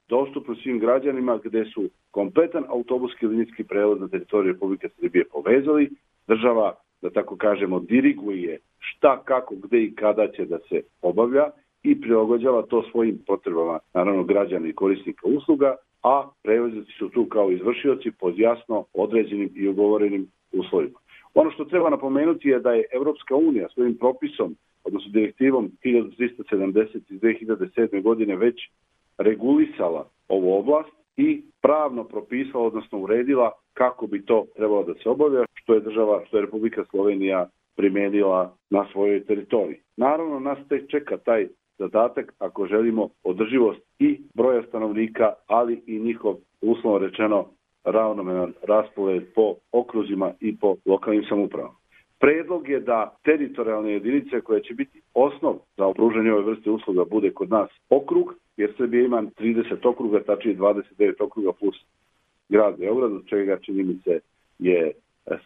dostupno 0.10 0.56
svim 0.56 0.80
građanima 0.80 1.40
gde 1.44 1.66
su 1.66 1.90
kompletan 2.14 2.64
autobuski 2.68 3.28
linijski 3.28 3.64
prevoz 3.64 4.00
na 4.00 4.08
teritoriju 4.08 4.54
Republike 4.54 4.90
Srbije 4.90 5.26
povezali, 5.32 5.90
država, 6.28 6.76
da 7.02 7.10
tako 7.10 7.36
kažemo, 7.36 7.80
diriguje 7.80 8.60
šta, 8.80 9.22
kako, 9.26 9.56
gde 9.56 9.84
i 9.84 9.96
kada 9.96 10.28
će 10.28 10.46
da 10.46 10.60
se 10.70 10.82
obavlja 11.02 11.50
i 11.84 12.02
prilagođava 12.02 12.62
to 12.62 12.84
svojim 12.92 13.20
potrebama, 13.28 13.80
naravno 13.94 14.24
građana 14.24 14.68
i 14.68 14.74
korisnika 14.74 15.28
usluga, 15.28 15.76
a 16.04 16.30
prevoznici 16.44 16.92
su 16.92 17.10
tu 17.10 17.26
kao 17.26 17.52
izvršioci 17.52 18.12
pod 18.20 18.40
jasno 18.40 18.86
određenim 18.94 19.50
i 19.56 19.68
ugovorenim 19.68 20.28
uslovima. 20.52 21.00
Ono 21.34 21.52
što 21.52 21.66
treba 21.66 21.90
napomenuti 21.90 22.50
je 22.50 22.60
da 22.60 22.72
je 22.72 22.86
Evropska 22.94 23.36
unija 23.36 23.70
svojim 23.74 23.98
propisom, 23.98 24.56
odnosno 24.84 25.12
direktivom 25.12 25.72
1370 25.84 26.88
iz 27.10 27.22
2007. 27.22 28.02
godine 28.02 28.36
već 28.36 28.56
regulisala 29.18 30.08
ovu 30.28 30.60
oblast 30.60 31.03
i 31.18 31.44
pravno 31.62 32.04
propisala, 32.04 32.64
odnosno 32.66 33.00
uredila 33.00 33.52
kako 33.74 34.08
bi 34.08 34.26
to 34.26 34.46
trebalo 34.56 34.84
da 34.84 34.94
se 34.94 35.10
obavlja, 35.10 35.46
što 35.54 35.74
je 35.74 35.80
država, 35.80 36.24
što 36.28 36.38
je 36.38 36.42
Republika 36.42 36.86
Slovenija 36.90 37.50
primenila 37.76 38.56
na 38.70 38.86
svojoj 38.92 39.24
teritoriji. 39.26 39.80
Naravno, 39.98 40.40
nas 40.40 40.58
tek 40.70 40.90
čeka 40.90 41.18
taj 41.18 41.48
zadatak 41.78 42.34
ako 42.40 42.68
želimo 42.68 43.10
održivost 43.24 43.82
i 44.00 44.22
broja 44.34 44.64
stanovnika, 44.68 45.34
ali 45.48 45.82
i 45.88 46.00
njihov, 46.00 46.36
uslovno 46.62 46.98
rečeno, 47.00 47.46
ravnomeran 47.84 48.54
raspored 48.62 49.24
po 49.36 49.56
okruzima 49.72 50.34
i 50.40 50.58
po 50.58 50.76
lokalnim 50.86 51.24
samupravama. 51.30 51.83
Predlog 52.24 52.70
je 52.70 52.80
da 52.80 53.16
teritorijalne 53.24 53.92
jedinice 53.92 54.42
koje 54.42 54.62
će 54.64 54.74
biti 54.74 55.02
osnov 55.14 55.56
za 55.78 55.86
opružanje 55.86 56.34
ove 56.34 56.44
vrste 56.44 56.70
usluga 56.70 57.04
bude 57.06 57.32
kod 57.32 57.50
nas 57.50 57.70
okrug, 57.90 58.34
jer 58.58 58.74
Srbija 58.78 59.06
ima 59.06 59.24
30 59.40 59.88
okruga, 59.88 60.24
tačnije 60.24 60.58
29 60.58 61.24
okruga 61.24 61.52
plus 61.60 61.76
grad 62.50 62.80
Beograd, 62.80 63.12
od 63.12 63.28
čega 63.28 63.58
čini 63.60 63.84
mi 63.84 63.96
se 64.04 64.20
je 64.60 64.92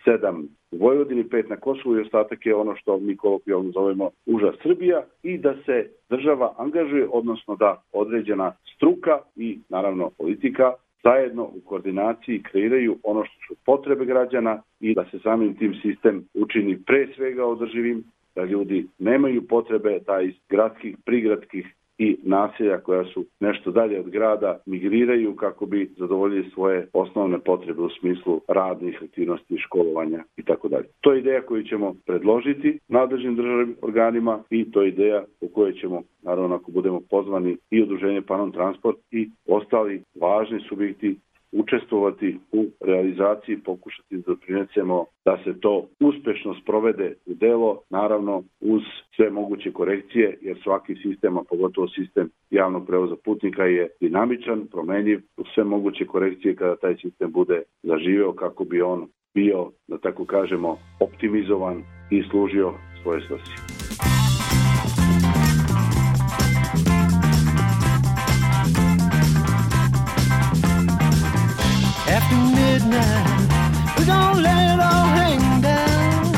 sedam 0.04 0.48
u 0.72 0.78
Vojvodini, 0.78 1.30
pet 1.30 1.50
na 1.50 1.56
Kosovu 1.56 1.98
i 1.98 2.02
ostatak 2.02 2.46
je 2.46 2.56
ono 2.56 2.76
što 2.76 3.00
mi 3.00 3.18
kolokvijalno 3.18 3.72
zovemo 3.72 4.10
uža 4.26 4.52
Srbija 4.64 5.04
i 5.24 5.38
da 5.38 5.56
se 5.66 5.90
država 6.10 6.54
angažuje, 6.58 7.08
odnosno 7.12 7.56
da 7.56 7.82
određena 7.92 8.54
struka 8.76 9.20
i 9.36 9.60
naravno 9.70 10.12
politika 10.18 10.74
zajedno 11.04 11.44
u 11.44 11.62
koordinaciji 11.66 12.44
kreiraju 12.44 12.98
ono 13.04 13.26
što 13.26 13.36
su 13.48 13.56
potrebe 13.66 14.06
građana 14.06 14.62
i 14.80 14.96
da 14.96 15.06
se 15.12 15.20
samim 15.20 15.58
tim 15.58 15.74
sistem 15.82 16.26
učini 16.34 16.80
pre 16.86 17.08
svega 17.16 17.46
održivim, 17.46 18.04
da 18.36 18.44
ljudi 18.44 18.88
nemaju 19.00 19.48
potrebe 19.48 20.00
da 20.08 20.22
iz 20.22 20.34
gradskih, 20.50 20.98
prigradskih 21.06 21.77
i 21.98 22.18
naselja 22.24 22.78
koja 22.78 23.04
su 23.06 23.26
nešto 23.40 23.72
dalje 23.72 24.00
od 24.00 24.10
grada 24.10 24.60
migriraju 24.66 25.36
kako 25.36 25.66
bi 25.66 25.90
zadovoljili 25.98 26.50
svoje 26.54 26.88
osnovne 26.94 27.40
potrebe 27.40 27.82
u 27.82 27.90
smislu 27.90 28.42
radnih 28.48 29.00
aktivnosti, 29.04 29.58
školovanja 29.58 30.24
i 30.38 30.44
tako 30.44 30.68
dalje. 30.68 30.86
To 31.02 31.12
je 31.12 31.20
ideja 31.20 31.42
koju 31.42 31.64
ćemo 31.64 31.96
predložiti 32.06 32.80
nadležnim 32.88 33.36
državnim 33.36 33.76
organima 33.82 34.44
i 34.50 34.72
to 34.72 34.82
je 34.82 34.88
ideja 34.88 35.24
u 35.42 35.48
kojoj 35.48 35.74
ćemo, 35.74 36.02
naravno 36.22 36.56
ako 36.56 36.72
budemo 36.72 37.02
pozvani 37.10 37.58
i 37.72 37.84
udruženje 37.84 38.22
Panon 38.22 38.52
Transport 38.52 38.98
i 39.12 39.30
ostali 39.48 40.02
važni 40.22 40.60
subjekti 40.70 41.16
učestvovati 41.52 42.40
u 42.52 42.66
realizaciji, 42.82 43.58
pokušati 43.58 44.18
da 44.18 44.24
doprinesemo 44.28 45.06
da 45.26 45.38
se 45.44 45.60
to 45.60 45.88
uspešno 46.00 46.56
sprovede 46.62 47.14
u 47.26 47.34
delo, 47.34 47.82
naravno 47.90 48.44
uz 48.60 48.82
sve 49.16 49.30
moguće 49.30 49.72
korekcije, 49.72 50.38
jer 50.42 50.58
svaki 50.64 50.96
sistem, 50.96 51.38
a 51.38 51.44
pogotovo 51.50 51.88
sistem 51.88 52.30
javnog 52.50 52.88
prevoza 52.88 53.16
putnika 53.26 53.64
je 53.64 53.90
dinamičan, 54.02 54.68
promenjiv, 54.72 55.22
uz 55.38 55.46
sve 55.54 55.64
moguće 55.64 56.06
korekcije 56.06 56.56
kada 56.56 56.76
taj 56.76 56.96
sistem 56.96 57.32
bude 57.32 57.64
zaživeo 57.84 58.34
kako 58.34 58.64
bi 58.64 58.82
on 58.82 59.08
bio, 59.34 59.72
da 59.88 59.98
tako 59.98 60.26
kažemo, 60.26 60.78
optimizovan 61.00 61.84
i 62.12 62.24
služio 62.32 62.74
svoje 63.04 63.22
svrsi. 63.22 63.87
After 72.10 72.36
midnight, 72.36 73.98
we 73.98 74.06
gon' 74.06 74.42
let 74.42 74.74
it 74.74 74.80
all 74.80 75.08
hang 75.20 75.62
down. 75.62 76.36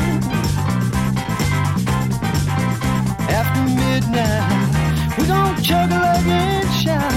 After 3.38 3.62
midnight, 3.82 5.16
we 5.16 5.26
gon' 5.26 5.62
chug 5.62 5.90
like 5.90 6.26
and 6.26 6.70
shout. 6.82 7.12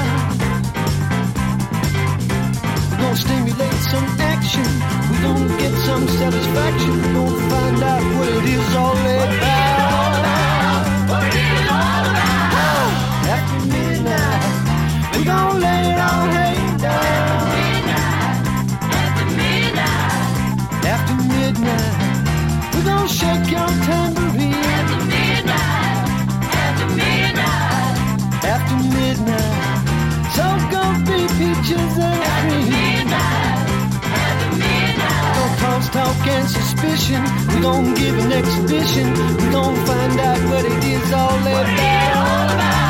We 2.92 2.98
gon' 2.98 3.16
stimulate 3.16 3.82
some 3.92 4.08
action. 4.20 4.70
We 5.10 5.16
gon' 5.26 5.48
get 5.58 5.74
some 5.88 6.08
satisfaction. 6.08 6.94
We 7.02 7.13
gon' 7.13 7.50
find 7.50 7.84
out 7.84 8.04
what 8.18 8.30
it 8.30 8.46
is 8.46 8.76
all 8.76 8.96
about. 8.96 9.53
Midnight, 21.43 22.73
we're 22.73 22.86
gonna 22.86 23.10
shake 23.19 23.47
your 23.56 23.71
tambourine. 23.88 24.53
After 24.79 24.99
midnight, 25.13 26.08
after 26.63 26.88
midnight, 27.01 27.95
after 28.53 28.77
midnight. 28.95 29.84
So 30.36 30.45
gonna 30.73 31.06
be 31.10 31.19
peaches 31.39 31.93
and 32.10 32.19
cream. 32.32 32.69
Midnight, 32.71 33.67
after 34.23 34.49
midnight. 34.63 35.36
No 35.38 35.43
cross 35.60 35.86
talk 35.95 36.27
and 36.36 36.47
suspicion. 36.58 37.21
We 37.49 37.56
gon' 37.67 37.93
give 38.01 38.15
an 38.23 38.32
exhibition. 38.39 39.08
We 39.39 39.45
gon' 39.58 39.77
find 39.89 40.19
out 40.27 40.41
what 40.49 40.63
it 40.71 40.84
is 40.95 41.08
all 41.13 41.39
about. 41.39 42.83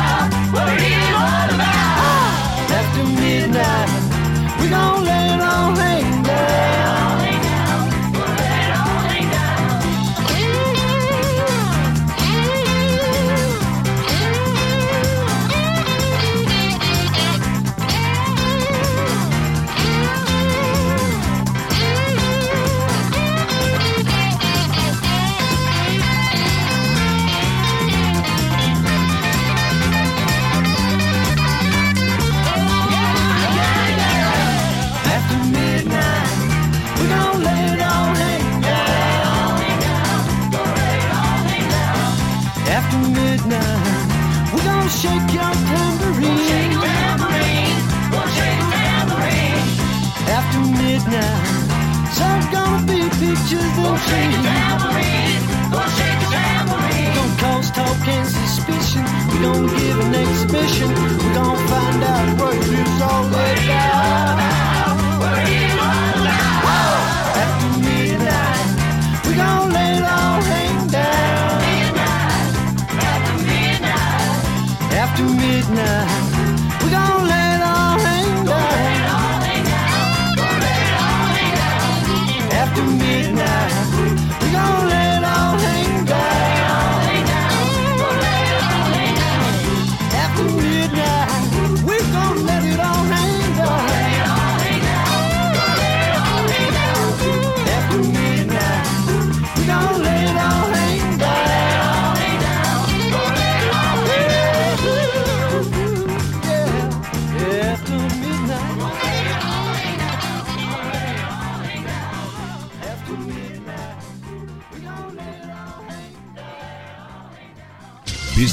gonna 52.50 52.86
be 52.86 53.00
pictures 53.20 53.74
and 53.84 53.98
shake 54.00 54.32
a 54.32 54.40
tambourine. 56.32 57.14
Don't 57.14 57.34
cause 57.38 57.70
talk 57.70 58.08
and 58.08 58.26
suspicion. 58.26 59.04
We 59.30 59.38
don't 59.46 59.66
give 59.66 59.98
an 60.00 60.14
exhibition. 60.14 60.88
We 60.88 61.28
find 61.72 62.02
out 62.02 62.28
what 62.40 62.56
it's 62.56 63.02
all 63.02 63.24
about. 63.26 64.38
We're 65.20 65.44
night. 66.24 66.64
After 67.44 67.70
midnight, 67.86 68.68
we 69.26 69.32
it 69.76 70.02
all 70.16 70.40
hang 70.52 70.88
down. 70.88 71.62
After 73.12 73.36
midnight. 73.50 74.94
After 75.02 75.24
midnight 75.24 76.03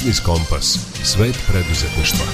Biznis 0.02 0.20
Kompas. 0.26 0.66
Svet 1.12 1.36
preduzetništva. 1.50 2.26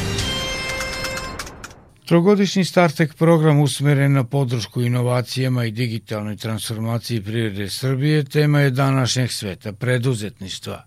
Trogodišnji 2.09 2.65
Startek 2.65 3.11
program 3.19 3.61
usmeren 3.61 4.13
na 4.13 4.25
podršku 4.25 4.81
inovacijama 4.81 5.65
i 5.65 5.71
digitalnoj 5.71 6.37
transformaciji 6.37 7.25
privrede 7.25 7.69
Srbije 7.69 8.25
tema 8.25 8.61
je 8.61 8.71
današnjeg 8.71 9.31
sveta 9.31 9.73
preduzetništva. 9.81 10.79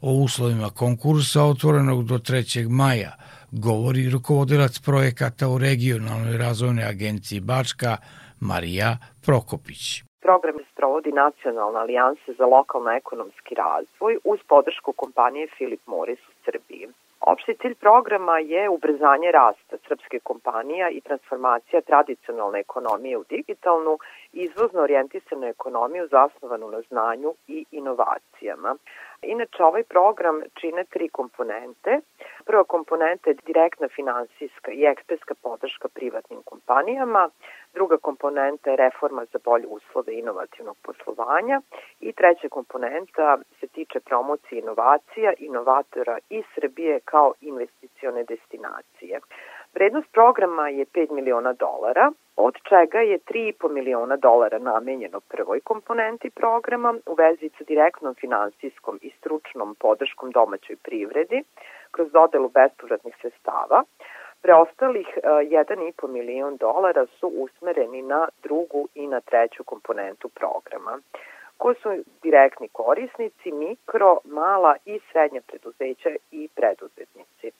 O 0.00 0.10
uslovima 0.12 0.70
konkursa 0.70 1.42
otvorenog 1.42 2.04
do 2.04 2.18
3. 2.18 2.68
maja 2.68 3.12
govori 3.50 4.10
rukovodilac 4.10 4.78
projekata 4.78 5.48
u 5.48 5.58
regionalnoj 5.58 6.38
razvojnoj 6.38 6.84
agenciji 6.84 7.40
Bačka 7.40 7.96
Marija 8.40 8.96
Prokopić. 9.26 10.02
Program 10.20 10.56
sprovodi 10.72 11.12
Nacionalna 11.12 11.78
alijansa 11.80 12.32
za 12.38 12.46
lokalno-ekonomski 12.46 13.54
razvoj 13.54 14.14
uz 14.24 14.40
podršku 14.48 14.92
kompanije 14.92 15.46
Philip 15.56 15.86
Morris 15.86 16.29
Srbiji. 16.50 16.88
Opšti 17.20 17.54
cilj 17.62 17.74
programa 17.74 18.38
je 18.38 18.68
ubrzanje 18.68 19.32
rasta 19.32 19.76
srpske 19.88 20.18
kompanija 20.20 20.90
i 20.90 21.00
transformacija 21.00 21.80
tradicionalne 21.80 22.60
ekonomije 22.60 23.18
u 23.18 23.24
digitalnu 23.24 23.98
izvozno 24.32 24.82
orijentisanu 24.82 25.46
ekonomiju 25.46 26.08
zasnovanu 26.10 26.70
na 26.70 26.80
znanju 26.80 27.34
i 27.48 27.64
inovacijama. 27.70 28.76
Inače, 29.22 29.64
ovaj 29.64 29.82
program 29.82 30.40
čine 30.54 30.84
tri 30.84 31.08
komponente. 31.08 32.00
Prva 32.50 32.64
komponenta 32.64 33.30
je 33.30 33.36
direktna 33.46 33.88
finansijska 33.88 34.70
i 34.72 34.84
ekspertska 34.84 35.34
podrška 35.42 35.88
privatnim 35.88 36.42
kompanijama, 36.44 37.30
druga 37.74 37.96
komponenta 37.96 38.70
je 38.70 38.76
reforma 38.76 39.24
za 39.32 39.38
bolje 39.44 39.66
uslove 39.66 40.14
inovativnog 40.14 40.76
poslovanja 40.82 41.60
i 42.00 42.12
treća 42.12 42.48
komponenta 42.48 43.38
se 43.60 43.66
tiče 43.66 44.00
promocije 44.00 44.58
inovacija, 44.58 45.32
inovatora 45.38 46.18
i 46.30 46.42
Srbije 46.54 47.00
kao 47.04 47.32
investicione 47.40 48.24
destinacije. 48.24 49.20
Vrednost 49.74 50.12
programa 50.12 50.68
je 50.68 50.86
5 50.86 51.10
miliona 51.10 51.52
dolara, 51.52 52.12
od 52.40 52.54
čega 52.68 52.98
je 52.98 53.18
3,5 53.18 53.72
miliona 53.72 54.16
dolara 54.16 54.58
namenjeno 54.58 55.20
prvoj 55.20 55.60
komponenti 55.60 56.30
programa 56.30 56.94
u 57.06 57.14
vezi 57.14 57.50
sa 57.58 57.64
direktnom 57.64 58.14
finansijskom 58.14 58.98
i 59.02 59.10
stručnom 59.10 59.74
podrškom 59.74 60.30
domaćoj 60.30 60.76
privredi 60.76 61.42
kroz 61.90 62.12
dodelu 62.12 62.48
bespovratnih 62.48 63.14
sredstava. 63.20 63.82
Preostalih 64.42 65.18
1,5 65.22 66.08
milion 66.08 66.56
dolara 66.56 67.06
su 67.06 67.26
usmereni 67.26 68.02
na 68.02 68.28
drugu 68.42 68.88
i 68.94 69.06
na 69.06 69.20
treću 69.20 69.64
komponentu 69.64 70.28
programa. 70.28 70.98
Ko 71.56 71.74
su 71.74 71.88
direktni 72.22 72.68
korisnici, 72.68 73.52
mikro, 73.52 74.18
mala 74.24 74.76
i 74.84 75.00
srednja 75.12 75.40
preduzeća 75.46 76.10
i 76.30 76.48
preduzetnici. 76.54 77.50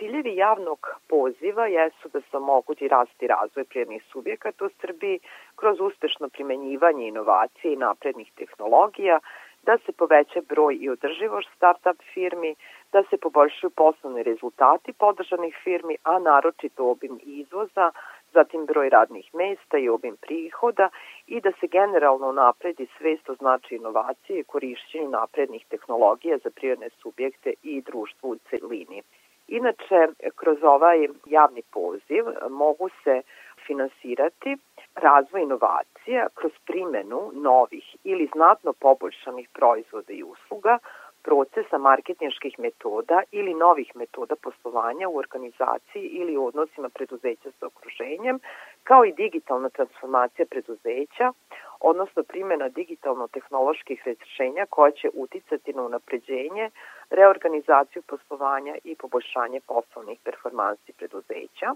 Ciljevi 0.00 0.36
javnog 0.36 0.86
poziva 1.08 1.66
jesu 1.66 2.08
da 2.12 2.20
se 2.20 2.36
omogući 2.36 2.88
rast 2.88 3.22
i 3.22 3.26
razvoj 3.26 3.64
prijednih 3.64 4.02
subjekata 4.12 4.64
u 4.64 4.68
Srbiji 4.80 5.18
kroz 5.56 5.80
uspešno 5.80 6.28
primenjivanje 6.28 7.08
inovacije 7.08 7.72
i 7.72 7.76
naprednih 7.76 8.32
tehnologija, 8.36 9.18
da 9.62 9.78
se 9.78 9.92
poveća 9.92 10.40
broj 10.48 10.78
i 10.80 10.90
održivost 10.90 11.48
start-up 11.56 11.98
firmi, 12.14 12.54
da 12.92 13.02
se 13.10 13.16
poboljšaju 13.16 13.70
poslovni 13.70 14.22
rezultati 14.22 14.92
podržanih 14.92 15.56
firmi, 15.64 15.96
a 16.02 16.18
naročito 16.18 16.84
obim 16.84 17.20
izvoza, 17.22 17.92
zatim 18.32 18.66
broj 18.66 18.88
radnih 18.88 19.34
mesta 19.34 19.78
i 19.78 19.88
obim 19.88 20.16
prihoda 20.16 20.88
i 21.26 21.40
da 21.40 21.52
se 21.60 21.66
generalno 21.66 22.32
napredi 22.32 22.86
svest 22.98 23.30
o 23.30 23.34
značaju 23.34 23.80
inovacije 23.80 24.40
i 24.40 24.44
korišćenju 24.44 25.08
naprednih 25.08 25.66
tehnologija 25.68 26.38
za 26.44 26.50
prirodne 26.50 26.88
subjekte 27.02 27.52
i 27.62 27.82
društvo 27.82 28.28
u 28.30 28.36
celini. 28.50 29.02
Inače, 29.50 29.98
kroz 30.36 30.58
ovaj 30.62 31.08
javni 31.26 31.62
poziv 31.72 32.24
mogu 32.50 32.88
se 33.04 33.22
finansirati 33.66 34.56
razvoj 34.94 35.42
inovacija 35.42 36.26
kroz 36.34 36.52
primenu 36.66 37.30
novih 37.34 37.96
ili 38.04 38.30
znatno 38.34 38.72
poboljšanih 38.72 39.48
proizvoda 39.52 40.12
i 40.12 40.22
usluga, 40.22 40.78
procesa 41.22 41.78
marketinških 41.78 42.58
metoda 42.58 43.22
ili 43.32 43.54
novih 43.54 43.90
metoda 43.94 44.34
poslovanja 44.36 45.08
u 45.08 45.16
organizaciji 45.16 46.02
ili 46.02 46.36
u 46.36 46.46
odnosima 46.46 46.88
preduzeća 46.88 47.50
sa 47.58 47.66
okruženjem, 47.66 48.38
kao 48.84 49.04
i 49.04 49.12
digitalna 49.12 49.68
transformacija 49.68 50.46
preduzeća, 50.50 51.32
odnosno 51.80 52.22
primjena 52.22 52.68
digitalno-tehnoloških 52.68 54.02
rešenja 54.04 54.66
koja 54.70 54.90
će 54.90 55.10
uticati 55.14 55.72
na 55.72 55.82
unapređenje, 55.82 56.70
reorganizaciju 57.10 58.02
poslovanja 58.02 58.74
i 58.84 58.94
poboljšanje 58.94 59.60
poslovnih 59.60 60.18
performansi 60.24 60.92
preduzeća. 60.92 61.74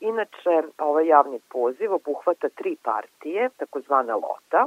Inače, 0.00 0.62
ovaj 0.78 1.06
javni 1.06 1.40
poziv 1.48 1.94
obuhvata 1.94 2.48
tri 2.48 2.76
partije, 2.82 3.50
takozvana 3.56 4.14
lota. 4.14 4.66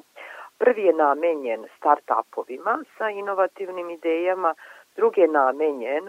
Prvi 0.57 0.83
je 0.83 0.93
namenjen 0.93 1.65
start-upovima 1.77 2.83
sa 2.97 3.09
inovativnim 3.09 3.89
idejama, 3.89 4.53
drugi 4.99 5.21
je 5.21 5.27
namenjen 5.27 6.05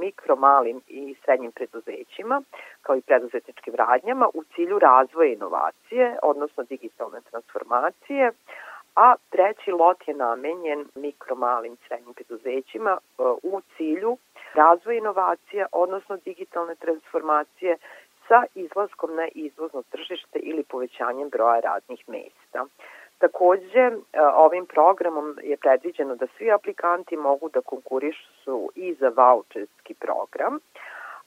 mikro, 0.00 0.36
malim 0.36 0.80
i 0.88 1.14
srednjim 1.24 1.52
preduzećima, 1.52 2.42
kao 2.82 2.96
i 2.96 3.06
preduzetničkim 3.08 3.74
radnjama 3.74 4.26
u 4.34 4.44
cilju 4.54 4.78
razvoja 4.78 5.32
inovacije, 5.32 6.18
odnosno 6.22 6.62
digitalne 6.62 7.20
transformacije, 7.30 8.32
a 8.96 9.14
treći 9.30 9.70
lot 9.70 10.08
je 10.08 10.14
namenjen 10.14 10.84
mikro, 10.94 11.34
malim 11.36 11.72
i 11.72 11.82
srednjim 11.86 12.14
preduzećima 12.14 12.92
e, 12.98 13.22
u 13.42 13.60
cilju 13.76 14.16
razvoja 14.54 14.98
inovacija, 14.98 15.66
odnosno 15.72 16.16
digitalne 16.16 16.74
transformacije 16.74 17.76
sa 18.28 18.42
izlaskom 18.54 19.14
na 19.14 19.28
izvozno 19.34 19.82
tržište 19.90 20.38
ili 20.38 20.62
povećanjem 20.62 21.28
broja 21.28 21.60
radnih 21.60 22.08
mesta. 22.08 22.66
Takođe, 23.18 23.80
e, 23.80 23.92
ovim 24.34 24.66
programom 24.66 25.38
je 25.42 25.56
predviđeno 25.56 26.16
da 26.16 26.26
svi 26.36 26.52
aplikanti 26.52 27.16
mogu 27.16 27.48
da 27.48 27.60
konkurišu 27.60 28.70
i 28.74 28.94
za 28.94 29.08
voucherski 29.08 29.94
program, 29.94 30.58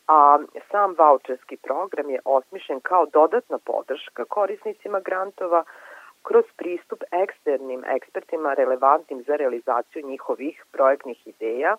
a 0.07 0.39
sam 0.71 0.95
voucherski 0.97 1.57
program 1.57 2.09
je 2.09 2.19
osmišljen 2.25 2.79
kao 2.79 3.05
dodatna 3.05 3.57
podrška 3.57 4.25
korisnicima 4.25 4.99
grantova 4.99 5.63
kroz 6.23 6.45
pristup 6.55 7.03
eksternim 7.11 7.83
ekspertima 7.85 8.53
relevantnim 8.53 9.23
za 9.27 9.35
realizaciju 9.35 10.07
njihovih 10.07 10.65
projektnih 10.71 11.27
ideja 11.27 11.75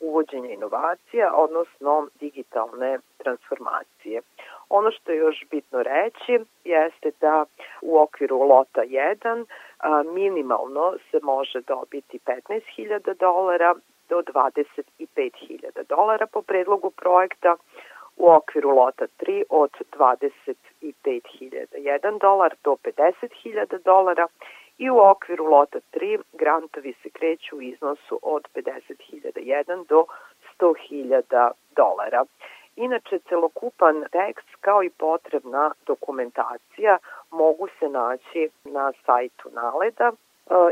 uvođenja 0.00 0.50
inovacija, 0.50 1.32
odnosno 1.34 2.08
digitalne 2.20 2.98
transformacije. 3.16 4.20
Ono 4.68 4.90
što 4.90 5.12
je 5.12 5.18
još 5.18 5.44
bitno 5.50 5.82
reći 5.82 6.38
jeste 6.64 7.10
da 7.20 7.44
u 7.82 7.98
okviru 7.98 8.38
lota 8.38 8.80
1 8.80 9.46
minimalno 10.14 10.94
se 11.10 11.20
može 11.22 11.60
dobiti 11.60 12.18
15.000 12.26 13.14
dolara 13.14 13.74
do 14.08 14.22
25.000 14.22 15.86
dolara 15.88 16.26
po 16.26 16.42
predlogu 16.42 16.90
projekta, 16.90 17.56
u 18.16 18.30
okviru 18.30 18.70
lota 18.70 19.06
3 19.18 19.42
od 19.50 19.70
25.001 19.98 22.20
dolar 22.20 22.54
do 22.64 22.76
50.000 22.82 23.82
dolara 23.84 24.26
i 24.78 24.90
u 24.90 24.98
okviru 24.98 25.44
lota 25.44 25.78
3 25.92 26.22
grantovi 26.32 26.94
se 27.02 27.10
kreću 27.10 27.56
u 27.56 27.62
iznosu 27.62 28.18
od 28.22 28.48
50.001 28.54 29.86
do 29.88 30.04
100.000 30.58 31.50
dolara. 31.76 32.24
Inače, 32.76 33.18
celokupan 33.28 34.04
tekst 34.12 34.48
kao 34.60 34.82
i 34.82 34.90
potrebna 34.90 35.70
dokumentacija 35.86 36.98
mogu 37.30 37.68
se 37.78 37.88
naći 37.88 38.50
na 38.64 38.92
sajtu 39.06 39.50
Naleda. 39.52 40.12
E, 40.12 40.14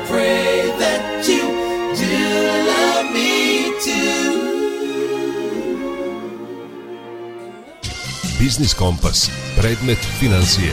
pray 0.10 0.72
that 0.80 1.28
you 1.28 1.43
do 2.02 2.17
love 2.72 3.08
me 3.13 3.72
too. 3.86 4.48
Biznis 8.39 8.74
Kompas. 8.74 9.32
Predmet 9.58 9.98
financije. 10.20 10.72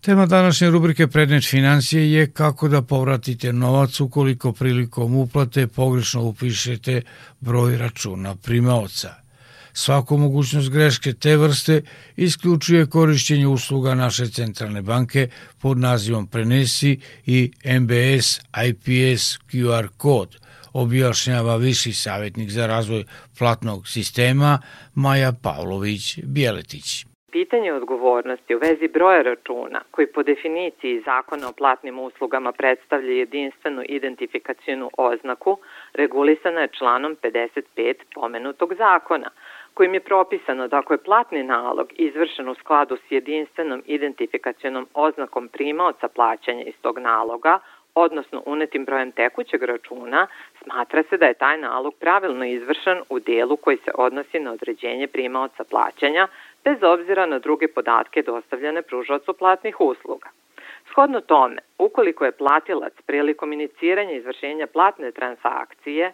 Tema 0.00 0.26
današnje 0.26 0.70
rubrike 0.70 1.06
Predmet 1.06 1.50
financije 1.50 2.12
je 2.12 2.30
kako 2.30 2.68
da 2.68 2.82
povratite 2.82 3.52
novac 3.52 4.00
ukoliko 4.00 4.52
prilikom 4.52 5.14
uplate 5.14 5.66
pogrešno 5.66 6.22
upišete 6.22 7.02
broj 7.40 7.78
računa 7.78 8.34
primaoca. 8.34 9.27
Svaku 9.72 10.16
mogućnost 10.16 10.70
greške 10.72 11.12
te 11.12 11.36
vrste 11.36 11.82
isključuje 12.16 12.86
korišćenje 12.86 13.46
usluga 13.46 13.94
naše 13.94 14.26
centralne 14.26 14.82
banke 14.82 15.28
pod 15.62 15.78
nazivom 15.78 16.26
Prenesi 16.26 17.00
i 17.26 17.50
MBS 17.80 18.38
IPS 18.68 19.38
QR 19.50 19.88
kod, 19.98 20.36
objašnjava 20.72 21.56
viši 21.56 21.92
savjetnik 21.92 22.50
za 22.50 22.66
razvoj 22.66 23.04
platnog 23.38 23.88
sistema 23.88 24.58
Maja 24.94 25.32
Pavlović-Bjeletić. 25.42 27.08
Pitanje 27.32 27.72
odgovornosti 27.72 28.54
u 28.54 28.58
vezi 28.58 28.88
broja 28.88 29.22
računa, 29.22 29.80
koji 29.90 30.06
po 30.06 30.22
definiciji 30.22 31.02
zakona 31.04 31.48
o 31.48 31.52
platnim 31.52 31.98
uslugama 31.98 32.52
predstavlja 32.52 33.12
jedinstvenu 33.12 33.82
identifikacijonu 33.88 34.90
oznaku, 34.96 35.58
regulisana 35.94 36.60
je 36.60 36.74
članom 36.78 37.16
55 37.22 37.94
pomenutog 38.14 38.74
zakona, 38.74 39.30
kojim 39.78 39.94
je 39.94 40.00
propisano 40.00 40.68
da 40.68 40.78
ako 40.78 40.94
je 40.94 41.04
platni 41.08 41.42
nalog 41.42 41.88
izvršen 41.96 42.48
u 42.48 42.54
skladu 42.54 42.96
s 42.96 43.10
jedinstvenom 43.10 43.82
identifikacionom 43.86 44.86
oznakom 44.94 45.48
primaoca 45.48 46.08
plaćanja 46.08 46.62
iz 46.62 46.74
tog 46.82 46.98
naloga, 46.98 47.58
odnosno 47.94 48.42
unetim 48.46 48.84
brojem 48.84 49.12
tekućeg 49.12 49.62
računa, 49.62 50.26
smatra 50.62 51.02
se 51.02 51.16
da 51.16 51.26
je 51.26 51.34
taj 51.34 51.58
nalog 51.58 51.94
pravilno 52.00 52.44
izvršen 52.44 52.98
u 53.08 53.18
delu 53.18 53.56
koji 53.56 53.76
se 53.76 53.90
odnosi 53.94 54.40
na 54.40 54.52
određenje 54.52 55.06
primaoca 55.06 55.64
plaćanja, 55.64 56.28
bez 56.64 56.82
obzira 56.82 57.26
na 57.26 57.38
druge 57.38 57.68
podatke 57.68 58.22
dostavljene 58.22 58.82
pružaocu 58.82 59.32
platnih 59.32 59.80
usluga. 59.80 60.28
Shodno 60.90 61.20
tome, 61.20 61.58
ukoliko 61.78 62.24
je 62.24 62.32
platilac 62.32 62.92
prilikom 63.06 63.52
iniciranja 63.52 64.12
izvršenja 64.12 64.66
platne 64.66 65.12
transakcije 65.12 66.12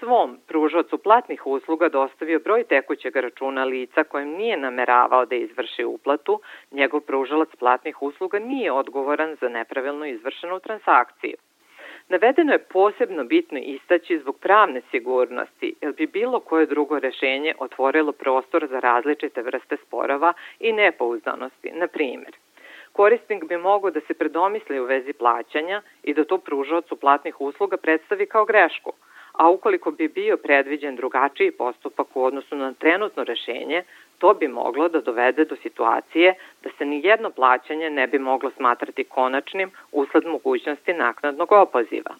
svom 0.00 0.38
pružaocu 0.48 0.98
platnih 0.98 1.46
usluga 1.46 1.88
dostavio 1.88 2.40
broj 2.40 2.64
tekućeg 2.64 3.16
računa 3.16 3.64
lica 3.64 4.04
kojem 4.04 4.28
nije 4.28 4.56
nameravao 4.56 5.26
da 5.26 5.34
izvrši 5.34 5.84
uplatu, 5.84 6.40
njegov 6.70 7.00
pružalac 7.00 7.48
platnih 7.58 8.02
usluga 8.02 8.38
nije 8.38 8.72
odgovoran 8.72 9.36
za 9.40 9.48
nepravilno 9.48 10.06
izvršenu 10.06 10.60
transakciju. 10.60 11.36
Navedeno 12.08 12.52
je 12.52 12.58
posebno 12.58 13.24
bitno 13.24 13.58
istaći 13.58 14.18
zbog 14.18 14.38
pravne 14.38 14.80
sigurnosti, 14.90 15.74
jer 15.80 15.92
bi 15.92 16.06
bilo 16.06 16.40
koje 16.40 16.66
drugo 16.66 16.98
rešenje 16.98 17.54
otvorilo 17.58 18.12
prostor 18.12 18.66
za 18.70 18.80
različite 18.80 19.42
vrste 19.42 19.76
sporova 19.86 20.32
i 20.60 20.72
nepouzdanosti. 20.72 21.70
Na 21.72 21.86
primjer, 21.86 22.36
korisnik 22.92 23.44
bi 23.44 23.56
mogao 23.56 23.90
da 23.90 24.00
se 24.00 24.14
predomisli 24.14 24.80
u 24.80 24.84
vezi 24.84 25.12
plaćanja 25.12 25.82
i 26.02 26.14
da 26.14 26.24
to 26.24 26.38
pružaocu 26.38 26.96
platnih 26.96 27.40
usluga 27.40 27.76
predstavi 27.76 28.26
kao 28.26 28.44
grešku, 28.44 28.92
a 29.32 29.50
ukoliko 29.50 29.90
bi 29.90 30.08
bio 30.08 30.36
predviđen 30.36 30.96
drugačiji 30.96 31.50
postupak 31.50 32.06
u 32.14 32.24
odnosu 32.24 32.56
na 32.56 32.72
trenutno 32.72 33.24
rešenje, 33.24 33.82
to 34.18 34.34
bi 34.34 34.48
moglo 34.48 34.88
da 34.88 35.00
dovede 35.00 35.44
do 35.44 35.56
situacije 35.62 36.34
da 36.62 36.70
se 36.78 36.84
ni 36.84 37.00
jedno 37.04 37.30
plaćanje 37.30 37.90
ne 37.90 38.06
bi 38.06 38.18
moglo 38.18 38.50
smatrati 38.56 39.04
konačnim 39.04 39.70
usled 39.92 40.26
mogućnosti 40.26 40.92
naknadnog 40.92 41.52
opoziva. 41.52 42.14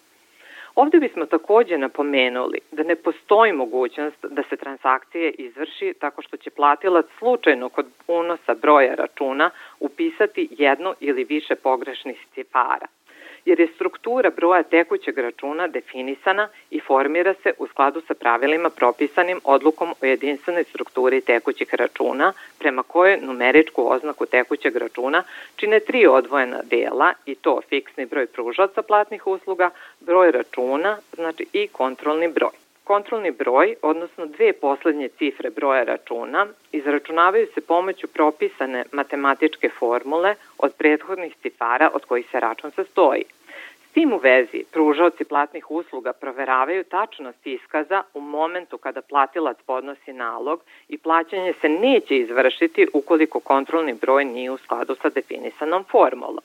Ovde 0.75 0.99
bismo 0.99 1.25
takođe 1.25 1.77
napomenuli 1.77 2.59
da 2.71 2.83
ne 2.83 2.95
postoji 2.95 3.53
mogućnost 3.53 4.25
da 4.29 4.43
se 4.49 4.55
transakcije 4.55 5.31
izvrši 5.31 5.93
tako 5.99 6.21
što 6.21 6.37
će 6.37 6.49
platilac 6.49 7.05
slučajno 7.19 7.69
kod 7.69 7.85
unosa 8.07 8.53
broja 8.61 8.95
računa 8.95 9.49
upisati 9.79 10.47
jedno 10.51 10.95
ili 10.99 11.23
više 11.23 11.55
pogrešnih 11.55 12.17
cifara– 12.35 12.87
jer 13.45 13.59
je 13.59 13.67
struktura 13.75 14.29
broja 14.29 14.63
tekućeg 14.63 15.17
računa 15.17 15.67
definisana 15.67 16.49
i 16.69 16.79
formira 16.79 17.33
se 17.43 17.53
u 17.57 17.67
skladu 17.67 18.01
sa 18.07 18.13
pravilima 18.13 18.69
propisanim 18.69 19.39
odlukom 19.43 19.93
o 20.01 20.05
jedinstvenoj 20.05 20.63
strukturi 20.63 21.21
tekućih 21.21 21.73
računa, 21.73 22.33
prema 22.59 22.83
kojoj 22.83 23.17
numeričku 23.21 23.91
oznaku 23.91 24.25
tekućeg 24.25 24.75
računa 24.75 25.23
čine 25.55 25.79
tri 25.79 26.07
odvojena 26.07 26.61
dela 26.63 27.13
i 27.25 27.35
to 27.35 27.61
fiksni 27.69 28.05
broj 28.05 28.27
pružaca 28.27 28.81
platnih 28.81 29.27
usluga, 29.27 29.69
broj 29.99 30.31
računa, 30.31 30.97
znači 31.15 31.45
i 31.53 31.67
kontrolni 31.67 32.27
broj. 32.27 32.70
Kontrolni 32.83 33.31
broj, 33.31 33.75
odnosno 33.81 34.25
dve 34.25 34.53
poslednje 34.53 35.09
cifre 35.09 35.49
broja 35.49 35.83
računa, 35.83 36.47
izračunavaju 36.71 37.47
se 37.53 37.61
pomoću 37.61 38.07
propisane 38.07 38.85
matematičke 38.91 39.69
formule 39.69 40.35
od 40.57 40.73
prethodnih 40.77 41.35
cifara 41.41 41.89
od 41.93 42.05
kojih 42.05 42.25
se 42.31 42.39
račun 42.39 42.71
sastoji. 42.71 43.23
S 43.89 43.93
tim 43.93 44.13
u 44.13 44.17
vezi, 44.17 44.63
pružaoci 44.71 45.23
platnih 45.23 45.71
usluga 45.71 46.13
proveravaju 46.13 46.83
tačnost 46.83 47.47
iskaza 47.47 48.03
u 48.13 48.21
momentu 48.21 48.77
kada 48.77 49.01
platilac 49.01 49.57
podnosi 49.65 50.13
nalog 50.13 50.61
i 50.89 50.97
plaćanje 50.97 51.53
se 51.61 51.69
neće 51.69 52.17
izvršiti 52.17 52.87
ukoliko 52.93 53.39
kontrolni 53.39 53.93
broj 53.93 54.25
nije 54.25 54.51
u 54.51 54.57
skladu 54.57 54.95
sa 55.01 55.09
definisanom 55.09 55.83
formulom. 55.83 56.43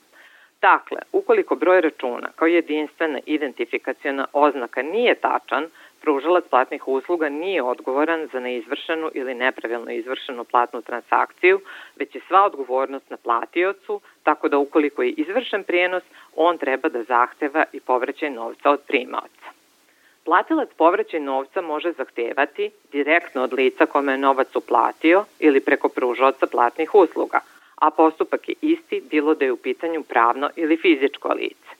Dakle, 0.61 0.97
ukoliko 1.11 1.55
broj 1.55 1.81
računa 1.81 2.29
kao 2.35 2.47
jedinstvena 2.47 3.19
identifikacijona 3.25 4.25
oznaka 4.33 4.81
nije 4.81 5.15
tačan, 5.15 5.65
pružalac 6.01 6.43
platnih 6.49 6.87
usluga 6.87 7.29
nije 7.29 7.63
odgovoran 7.63 8.27
za 8.33 8.39
neizvršenu 8.39 9.11
ili 9.13 9.33
nepravilno 9.33 9.91
izvršenu 9.91 10.43
platnu 10.43 10.81
transakciju, 10.81 11.59
već 11.95 12.15
je 12.15 12.21
sva 12.27 12.45
odgovornost 12.45 13.09
na 13.09 13.17
platiocu, 13.17 14.01
tako 14.23 14.49
da 14.49 14.57
ukoliko 14.57 15.03
je 15.03 15.09
izvršen 15.09 15.63
prijenos, 15.63 16.03
on 16.35 16.57
treba 16.57 16.89
da 16.89 17.03
zahteva 17.03 17.63
i 17.73 17.79
povraćaj 17.79 18.29
novca 18.29 18.71
od 18.71 18.81
primaoca. 18.87 19.47
Platilac 20.25 20.69
povraćaj 20.77 21.19
novca 21.19 21.61
može 21.61 21.91
zahtevati 21.91 22.71
direktno 22.91 23.43
od 23.43 23.53
lica 23.53 23.85
kome 23.85 24.13
je 24.13 24.17
novac 24.17 24.55
uplatio 24.55 25.25
ili 25.39 25.59
preko 25.59 25.89
pružaoca 25.89 26.47
platnih 26.47 26.95
usluga, 26.95 27.39
a 27.75 27.89
postupak 27.91 28.49
je 28.49 28.55
isti 28.61 29.03
bilo 29.09 29.35
da 29.35 29.45
je 29.45 29.51
u 29.51 29.57
pitanju 29.57 30.03
pravno 30.03 30.49
ili 30.55 30.77
fizičko 30.77 31.33
lice. 31.33 31.76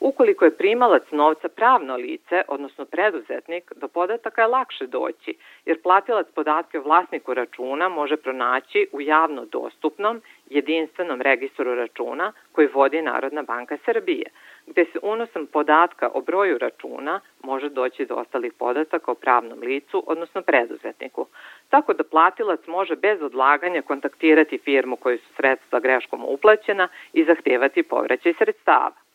Ukoliko 0.00 0.44
je 0.44 0.56
primalac 0.56 1.02
novca 1.10 1.48
pravno 1.48 1.96
lice, 1.96 2.42
odnosno 2.48 2.84
preduzetnik, 2.84 3.72
do 3.76 3.88
podataka 3.88 4.42
je 4.42 4.48
lakše 4.48 4.86
doći, 4.86 5.34
jer 5.64 5.82
platilac 5.82 6.26
podatke 6.34 6.78
o 6.78 6.82
vlasniku 6.82 7.34
računa 7.34 7.88
može 7.88 8.16
pronaći 8.16 8.88
u 8.92 9.00
javno 9.00 9.44
dostupnom 9.44 10.22
jedinstvenom 10.50 11.20
registru 11.20 11.74
računa 11.74 12.32
koji 12.52 12.68
vodi 12.74 13.02
Narodna 13.02 13.42
banka 13.42 13.78
Srbije, 13.84 14.30
gde 14.66 14.84
se 14.84 14.98
unosom 15.02 15.46
podatka 15.46 16.10
o 16.14 16.20
broju 16.20 16.58
računa 16.58 17.20
može 17.42 17.68
doći 17.68 18.06
do 18.06 18.14
ostalih 18.14 18.52
podataka 18.52 19.10
o 19.10 19.14
pravnom 19.14 19.58
licu, 19.58 20.04
odnosno 20.06 20.42
preduzetniku. 20.42 21.26
Tako 21.68 21.92
da 21.92 22.04
platilac 22.04 22.66
može 22.66 22.96
bez 22.96 23.22
odlaganja 23.22 23.82
kontaktirati 23.82 24.58
firmu 24.58 24.96
koju 24.96 25.18
su 25.18 25.34
sredstva 25.36 25.80
greškom 25.80 26.24
uplaćena 26.24 26.88
i 27.12 27.24
zahtevati 27.24 27.82
povraćaj 27.82 28.34
sredstava. 28.38 29.07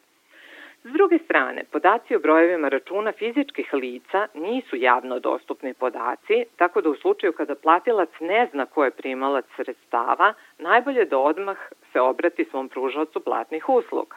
S 0.86 0.92
druge 0.92 1.18
strane, 1.26 1.64
podaci 1.72 2.16
o 2.16 2.20
brojevima 2.20 2.70
računa 2.70 3.12
fizičkih 3.12 3.74
lica 3.74 4.28
nisu 4.34 4.76
javno 4.76 5.20
dostupni 5.20 5.74
podaci, 5.74 6.46
tako 6.56 6.82
da 6.82 6.90
u 6.90 6.96
slučaju 6.96 7.34
kada 7.34 7.56
platilac 7.56 8.10
ne 8.20 8.48
zna 8.52 8.66
ko 8.66 8.84
je 8.84 8.92
primalac 8.92 9.46
sredstava, 9.56 10.34
najbolje 10.60 11.06
da 11.06 11.18
odmah 11.18 11.58
se 11.94 12.02
obrati 12.02 12.46
svom 12.46 12.70
pružalcu 12.70 13.20
platnih 13.20 13.70
usluga. 13.70 14.16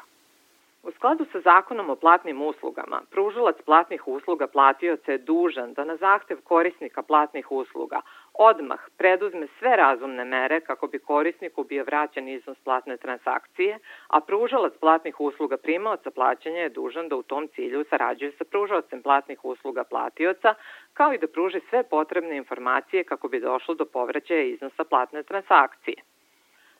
U 0.87 0.91
skladu 0.91 1.25
sa 1.33 1.41
zakonom 1.41 1.91
o 1.91 1.97
platnim 1.97 2.43
uslugama, 2.43 3.01
pružalac 3.11 3.57
platnih 3.65 4.09
usluga 4.09 4.47
platioca 4.47 5.13
je 5.13 5.19
dužan 5.19 5.73
da 5.75 5.85
na 5.85 5.97
zahtev 5.97 6.39
korisnika 6.45 7.03
platnih 7.03 7.53
usluga 7.53 8.01
odmah 8.35 8.81
preduzme 8.99 9.47
sve 9.59 9.77
razumne 9.77 10.25
mere 10.25 10.61
kako 10.61 10.87
bi 10.87 10.99
korisniku 10.99 11.65
bio 11.65 11.85
vraćan 11.85 12.29
iznos 12.29 12.59
platne 12.65 12.97
transakcije, 12.97 13.79
a 14.09 14.21
pružalac 14.21 14.73
platnih 14.81 15.21
usluga 15.21 15.57
primaoca 15.57 16.11
plaćanja 16.11 16.61
je 16.61 16.69
dužan 16.69 17.09
da 17.09 17.17
u 17.17 17.23
tom 17.23 17.49
cilju 17.49 17.85
sarađuje 17.91 18.33
sa 18.39 18.45
pružalcem 18.45 19.03
platnih 19.03 19.45
usluga 19.45 19.85
platioca, 19.85 20.55
kao 20.93 21.13
i 21.13 21.19
da 21.19 21.27
pruži 21.27 21.61
sve 21.71 21.83
potrebne 21.83 22.37
informacije 22.37 23.05
kako 23.05 23.29
bi 23.29 23.41
došlo 23.41 23.75
do 23.75 23.85
povraćaja 23.85 24.43
iznosa 24.43 24.85
platne 24.85 25.23
transakcije. 25.23 25.97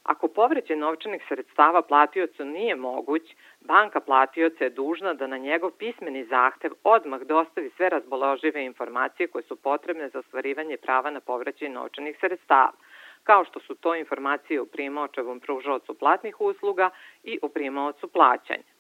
Ako 0.07 0.29
povreće 0.29 0.77
novčanih 0.77 1.23
sredstava 1.29 1.83
platiocu 1.83 2.45
nije 2.45 2.77
moguć, 2.77 3.23
banka 3.61 4.01
platioca 4.01 4.65
je 4.65 4.71
dužna 4.71 5.15
da 5.15 5.27
na 5.27 5.39
njegov 5.39 5.71
pismeni 5.71 6.25
zahtev 6.25 6.71
odmah 6.85 7.21
dostavi 7.21 7.71
sve 7.77 7.89
razboložive 7.89 8.65
informacije 8.65 9.27
koje 9.27 9.43
su 9.43 9.57
potrebne 9.57 10.09
za 10.09 10.19
ostvarivanje 10.19 10.77
prava 10.77 11.11
na 11.11 11.21
povraćaj 11.21 11.69
novčanih 11.69 12.17
sredstava, 12.21 12.73
kao 13.25 13.45
što 13.45 13.61
su 13.61 13.75
to 13.75 13.95
informacije 13.95 14.61
o 14.61 14.67
primaočevom 14.67 15.41
pružaocu 15.41 15.95
platnih 15.95 16.41
usluga 16.41 16.91
i 17.25 17.39
o 17.43 17.49
primaocu 17.49 18.09
plaćanja. 18.09 18.71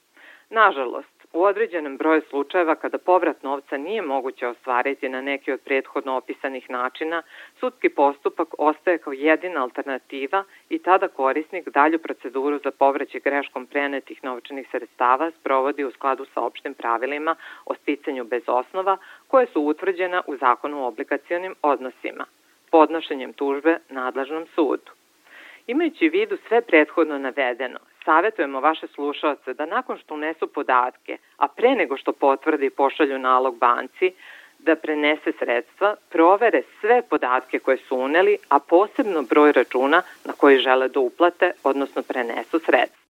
Nažalost, 0.51 1.16
u 1.37 1.43
određenom 1.43 1.97
broju 1.97 2.23
slučajeva 2.31 2.75
kada 2.75 2.99
povrat 2.99 3.43
novca 3.43 3.77
nije 3.77 4.03
moguće 4.03 4.47
ostvariti 4.47 5.09
na 5.09 5.21
neki 5.21 5.53
od 5.53 5.61
prethodno 5.61 6.17
opisanih 6.17 6.71
načina, 6.71 7.23
sudski 7.61 7.89
postupak 7.89 8.49
ostaje 8.59 8.99
kao 8.99 9.13
jedina 9.13 9.63
alternativa 9.63 10.45
i 10.69 10.79
tada 10.79 11.09
korisnik 11.09 11.69
dalju 11.69 11.99
proceduru 11.99 12.59
za 12.65 12.71
povraćaj 12.71 13.21
greškom 13.21 13.67
prenetih 13.67 14.25
novčanih 14.25 14.69
sredstava 14.71 15.31
sprovodi 15.41 15.85
u 15.85 15.91
skladu 15.91 16.27
sa 16.35 16.41
opštim 16.41 16.75
pravilima 16.75 17.37
o 17.67 17.75
sticanju 17.75 18.25
bez 18.25 18.43
osnova 18.47 18.97
koje 19.29 19.47
su 19.47 19.61
utvrđena 19.61 20.23
u 20.27 20.37
zakonu 20.37 20.83
o 20.83 20.89
obligacionim 20.89 21.55
odnosima, 21.63 22.25
podnošenjem 22.71 23.33
tužbe 23.33 23.79
nadležnom 23.89 24.47
sudu. 24.55 24.93
Imajući 25.67 26.09
u 26.09 26.13
vidu 26.13 26.37
sve 26.49 26.61
prethodno 26.61 27.19
navedeno, 27.19 27.79
savetujemo 28.07 28.61
vaše 28.61 28.87
slušalce 28.87 29.55
da 29.55 29.67
nakon 29.67 29.99
što 29.99 30.15
unesu 30.15 30.47
podatke, 30.47 31.19
a 31.37 31.49
pre 31.49 31.75
nego 31.75 31.97
što 31.97 32.13
potvrde 32.13 32.67
i 32.67 32.71
pošalju 32.71 33.19
nalog 33.19 33.59
banci, 33.59 34.13
da 34.59 34.77
prenese 34.77 35.33
sredstva, 35.39 35.95
provere 36.11 36.63
sve 36.81 37.03
podatke 37.11 37.59
koje 37.59 37.77
su 37.77 37.97
uneli, 37.97 38.39
a 38.49 38.59
posebno 38.59 39.23
broj 39.23 39.53
računa 39.53 40.03
na 40.25 40.33
koji 40.33 40.59
žele 40.59 40.89
da 40.89 41.01
uplate, 41.01 41.53
odnosno 41.65 42.03
prenesu 42.03 42.59
sredstva. 42.59 43.06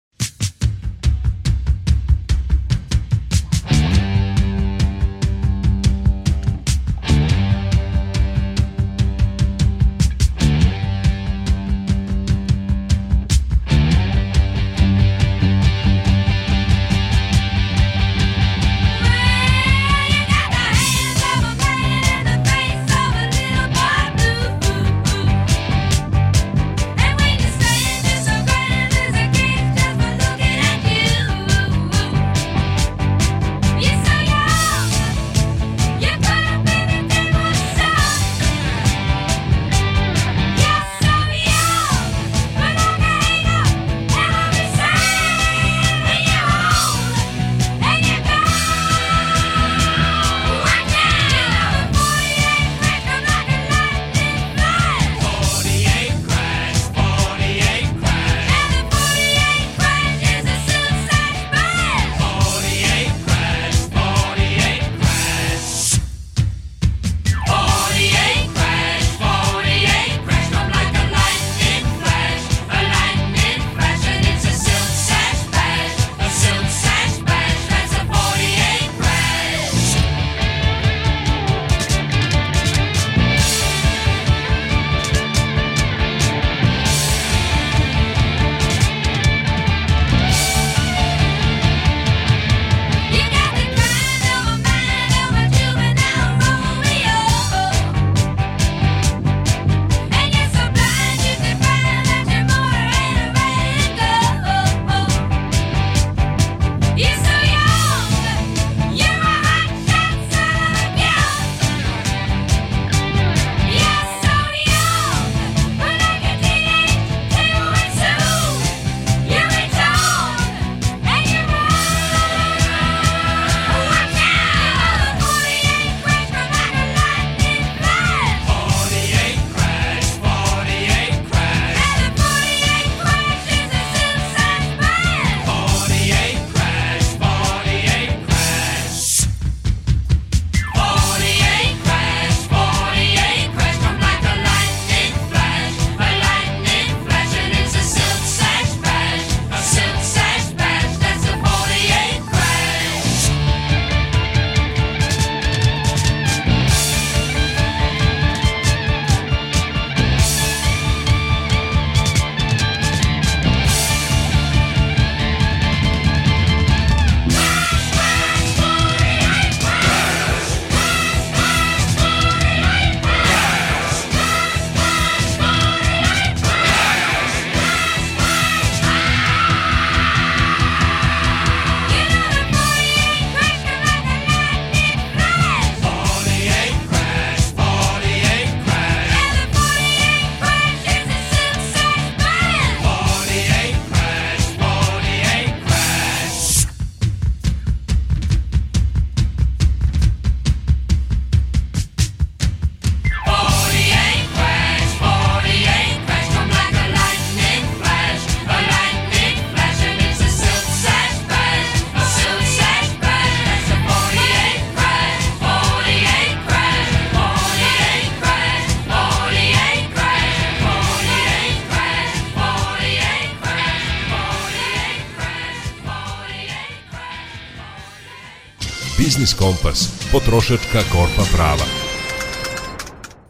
Kompas, 229.44 229.90
potrošačka 230.12 230.80
korpa 230.92 231.24
prava. 231.36 231.66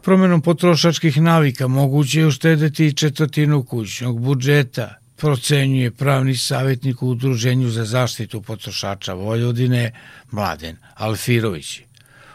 Promenom 0.02 0.42
potrošačkih 0.42 1.22
navika 1.22 1.68
moguće 1.68 2.20
je 2.20 2.26
uštedeti 2.26 2.96
četvrtinu 2.96 3.64
kućnog 3.64 4.20
budžeta, 4.20 4.94
procenjuje 5.16 5.90
pravni 5.90 6.36
savjetnik 6.36 7.02
u 7.02 7.08
Udruženju 7.08 7.70
za 7.70 7.84
zaštitu 7.84 8.42
potrošača 8.42 9.14
Vojvodine 9.14 9.92
Mladen 10.30 10.76
Alfirović. 10.94 11.80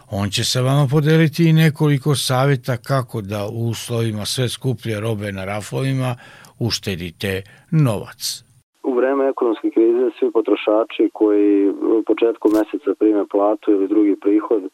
On 0.09 0.29
će 0.29 0.43
sa 0.43 0.61
vama 0.61 0.87
podeliti 0.87 1.49
i 1.49 1.53
nekoliko 1.53 2.15
savjeta 2.15 2.77
kako 2.77 3.21
da 3.21 3.45
u 3.45 3.69
uslovima 3.69 4.25
sve 4.25 4.49
skuplje 4.49 4.99
robe 4.99 5.31
na 5.31 5.45
rafovima 5.45 6.15
uštedite 6.57 7.41
novac. 7.71 8.43
U 8.83 8.93
vreme 8.93 9.27
ekonomske 9.27 9.69
krize 9.69 10.09
svi 10.19 10.31
potrošači 10.31 11.09
koji 11.13 11.73
početkom 12.05 12.51
meseca 12.51 12.93
prime 12.99 13.25
platu 13.25 13.71
ili 13.71 13.87
drugi 13.87 14.15
prihod 14.15 14.63
e, 14.63 14.69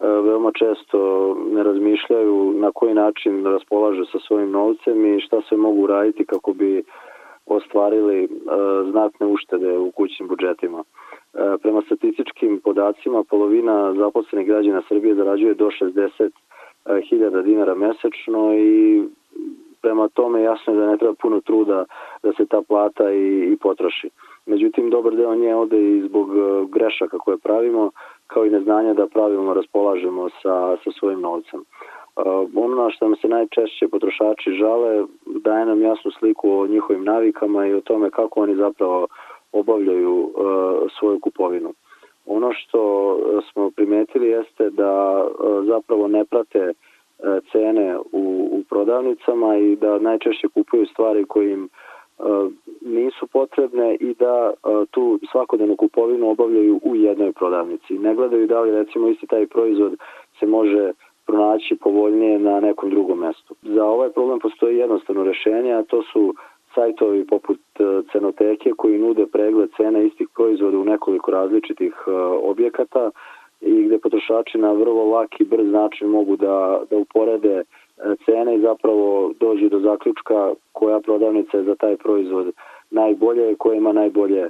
veoma 0.00 0.50
često 0.52 0.98
ne 1.52 1.62
razmišljaju 1.62 2.54
na 2.56 2.70
koji 2.74 2.94
način 2.94 3.44
raspolaže 3.44 4.04
sa 4.12 4.18
svojim 4.18 4.50
novcem 4.50 5.06
i 5.06 5.20
šta 5.20 5.40
se 5.48 5.56
mogu 5.56 5.86
raditi 5.86 6.26
kako 6.26 6.52
bi 6.52 6.82
ostvarili 7.46 8.24
e, 8.24 8.28
znatne 8.90 9.26
uštede 9.26 9.78
u 9.78 9.90
kućnim 9.90 10.28
budžetima. 10.28 10.82
E, 11.34 11.56
prema 11.62 11.82
statističkim 11.82 12.60
podacima, 12.64 13.24
polovina 13.30 13.94
zaposlenih 13.94 14.48
građana 14.48 14.82
Srbije 14.88 15.14
zarađuje 15.14 15.54
do 15.54 15.70
60.000 15.80 17.42
dinara 17.42 17.74
mesečno 17.74 18.54
i 18.54 19.02
prema 19.82 20.08
tome 20.08 20.42
jasno 20.42 20.72
je 20.72 20.78
da 20.80 20.86
ne 20.86 20.96
treba 20.96 21.14
puno 21.14 21.40
truda 21.40 21.84
da 22.22 22.32
se 22.32 22.46
ta 22.46 22.62
plata 22.68 23.12
i, 23.12 23.52
i 23.52 23.56
potroši. 23.56 24.10
Međutim, 24.46 24.90
dobar 24.90 25.16
deo 25.16 25.34
nje 25.34 25.54
ode 25.54 25.80
i 25.80 26.02
zbog 26.02 26.28
e, 26.30 26.66
grešaka 26.68 27.18
koje 27.18 27.36
pravimo, 27.38 27.90
kao 28.26 28.46
i 28.46 28.50
neznanja 28.50 28.94
da 28.94 29.06
pravilno 29.06 29.54
raspolažemo 29.54 30.28
sa, 30.42 30.76
sa 30.84 30.90
svojim 30.98 31.20
novcem. 31.20 31.60
Uh, 31.60 32.48
ono 32.54 32.82
na 32.82 32.90
što 32.90 33.04
nam 33.04 33.16
se 33.16 33.28
najčešće 33.28 33.88
potrošači 33.88 34.50
žale 34.50 35.04
daje 35.26 35.66
nam 35.66 35.82
jasnu 35.82 36.10
sliku 36.10 36.50
o 36.50 36.66
njihovim 36.66 37.04
navikama 37.04 37.66
i 37.66 37.74
o 37.74 37.80
tome 37.80 38.10
kako 38.10 38.40
oni 38.40 38.54
zapravo 38.54 39.06
obavljaju 39.52 40.12
uh, 40.12 40.32
svoju 40.98 41.20
kupovinu. 41.20 41.72
Ono 42.26 42.52
što 42.52 42.80
smo 43.52 43.70
primetili 43.70 44.28
jeste 44.28 44.70
da 44.70 45.24
uh, 45.24 45.66
zapravo 45.66 46.08
ne 46.08 46.24
prate 46.24 46.72
cene 47.52 47.98
u, 47.98 48.48
u 48.52 48.62
prodavnicama 48.68 49.56
i 49.56 49.76
da 49.76 49.98
najčešće 49.98 50.48
kupuju 50.48 50.86
stvari 50.86 51.24
koje 51.24 51.52
im 51.52 51.68
nisu 52.80 53.26
potrebne 53.26 53.94
i 53.94 54.14
da 54.14 54.52
tu 54.90 55.18
svakodnevnu 55.32 55.76
kupovinu 55.76 56.30
obavljaju 56.30 56.80
u 56.82 56.96
jednoj 56.96 57.32
prodavnici. 57.32 57.98
Ne 57.98 58.14
gledaju 58.14 58.46
da 58.46 58.60
li 58.60 58.70
recimo 58.70 59.08
isti 59.08 59.26
taj 59.26 59.46
proizvod 59.46 59.96
se 60.40 60.46
može 60.46 60.92
pronaći 61.26 61.76
povoljnije 61.76 62.38
na 62.38 62.60
nekom 62.60 62.90
drugom 62.90 63.18
mestu. 63.18 63.54
Za 63.62 63.84
ovaj 63.84 64.10
problem 64.10 64.38
postoji 64.38 64.76
jednostavno 64.76 65.24
rešenje, 65.24 65.72
a 65.72 65.82
to 65.82 66.02
su 66.02 66.34
sajtovi 66.74 67.26
poput 67.26 67.60
e, 67.78 67.82
cenoteke 68.12 68.72
koji 68.76 68.98
nude 68.98 69.26
pregled 69.26 69.70
cena 69.76 69.98
istih 70.00 70.28
proizvoda 70.34 70.78
u 70.78 70.84
nekoliko 70.84 71.30
različitih 71.30 71.94
e, 72.06 72.10
objekata 72.52 73.10
i 73.60 73.82
gde 73.82 73.98
potrošači 73.98 74.58
na 74.58 74.72
vrlo 74.72 75.04
lak 75.04 75.40
i 75.40 75.44
brz 75.44 75.66
način 75.66 76.08
mogu 76.08 76.36
da, 76.36 76.80
da 76.90 76.96
uporede 76.96 77.54
e, 77.54 77.64
cene 78.24 78.56
i 78.56 78.60
zapravo 78.60 79.32
dođu 79.40 79.68
do 79.68 79.80
zaključka 79.80 80.52
koja 80.72 81.00
prodavnica 81.00 81.56
je 81.56 81.64
za 81.64 81.74
taj 81.74 81.96
proizvod 81.96 82.52
najbolje 82.90 83.52
i 83.52 83.56
koja 83.56 83.76
ima 83.76 83.92
najbolje 83.92 84.48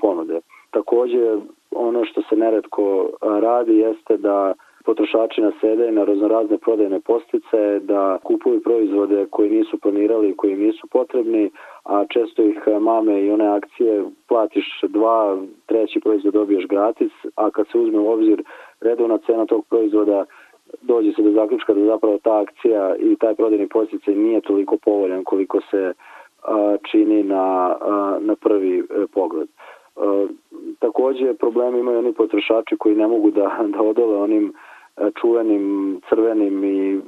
ponude. 0.00 0.40
Takođe, 0.70 1.36
ono 1.70 2.04
što 2.04 2.22
se 2.22 2.36
neretko 2.36 3.10
radi 3.20 3.76
jeste 3.76 4.16
da 4.16 4.54
potrošači 4.84 5.40
nasede 5.40 5.90
na 5.92 6.04
raznorazne 6.04 6.58
prodajne 6.58 7.00
postice, 7.00 7.80
da 7.82 8.18
kupuju 8.22 8.62
proizvode 8.62 9.26
koji 9.30 9.50
nisu 9.50 9.78
planirali, 9.78 10.36
koji 10.36 10.56
nisu 10.56 10.86
potrebni, 10.86 11.50
a 11.84 12.04
često 12.08 12.42
ih 12.42 12.58
mame 12.80 13.22
i 13.22 13.30
one 13.30 13.46
akcije 13.46 14.04
platiš 14.28 14.80
dva, 14.88 15.38
treći 15.66 16.00
proizvod 16.00 16.34
dobiješ 16.34 16.66
gratis, 16.66 17.12
a 17.36 17.50
kad 17.50 17.66
se 17.72 17.78
uzme 17.78 17.98
u 17.98 18.10
obzir 18.12 18.42
redovna 18.80 19.18
cena 19.18 19.46
tog 19.46 19.64
proizvoda, 19.66 20.24
dođe 20.82 21.12
se 21.12 21.22
do 21.22 21.30
zaključka 21.30 21.74
da 21.74 21.84
zapravo 21.84 22.18
ta 22.22 22.40
akcija 22.40 22.96
i 22.96 23.16
taj 23.16 23.34
prodajni 23.34 23.68
posticaj 23.68 24.14
nije 24.14 24.40
toliko 24.40 24.76
povoljan 24.76 25.24
koliko 25.24 25.60
se 25.70 25.92
a, 26.42 26.76
čini 26.90 27.22
na, 27.22 27.76
a, 27.80 28.18
na 28.20 28.34
prvi 28.36 28.78
e, 28.78 28.82
pogled. 29.14 29.48
Takođe 30.78 31.34
problemi 31.34 31.80
imaju 31.80 31.98
oni 31.98 32.12
potrošači 32.12 32.76
koji 32.76 32.94
ne 32.94 33.06
mogu 33.06 33.30
da, 33.30 33.58
da 33.74 33.82
odole 33.82 34.16
onim 34.16 34.52
E, 34.52 34.69
čuvenim 35.20 36.00
crvenim 36.08 36.64
i 36.64 37.00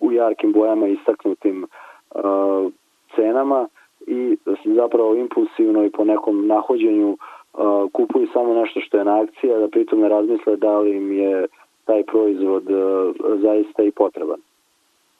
u 0.00 0.12
jarkim 0.12 0.52
bojama 0.52 0.86
istaknutim 0.86 1.66
uh, 2.14 2.72
cenama 3.14 3.68
i 4.06 4.36
zapravo 4.64 5.14
impulsivno 5.14 5.84
i 5.84 5.90
po 5.90 6.04
nekom 6.04 6.46
nahođenju 6.46 7.10
uh, 7.10 7.90
kupuju 7.92 8.28
samo 8.32 8.54
nešto 8.54 8.80
što 8.80 8.98
je 8.98 9.04
na 9.04 9.20
akcija, 9.20 9.58
da 9.58 9.68
pritom 9.68 10.00
ne 10.00 10.08
razmisle 10.08 10.56
da 10.56 10.78
li 10.78 10.96
im 10.96 11.12
je 11.12 11.46
taj 11.84 12.02
proizvod 12.02 12.70
uh, 12.70 13.14
zaista 13.42 13.82
i 13.82 13.90
potreban. 13.90 14.40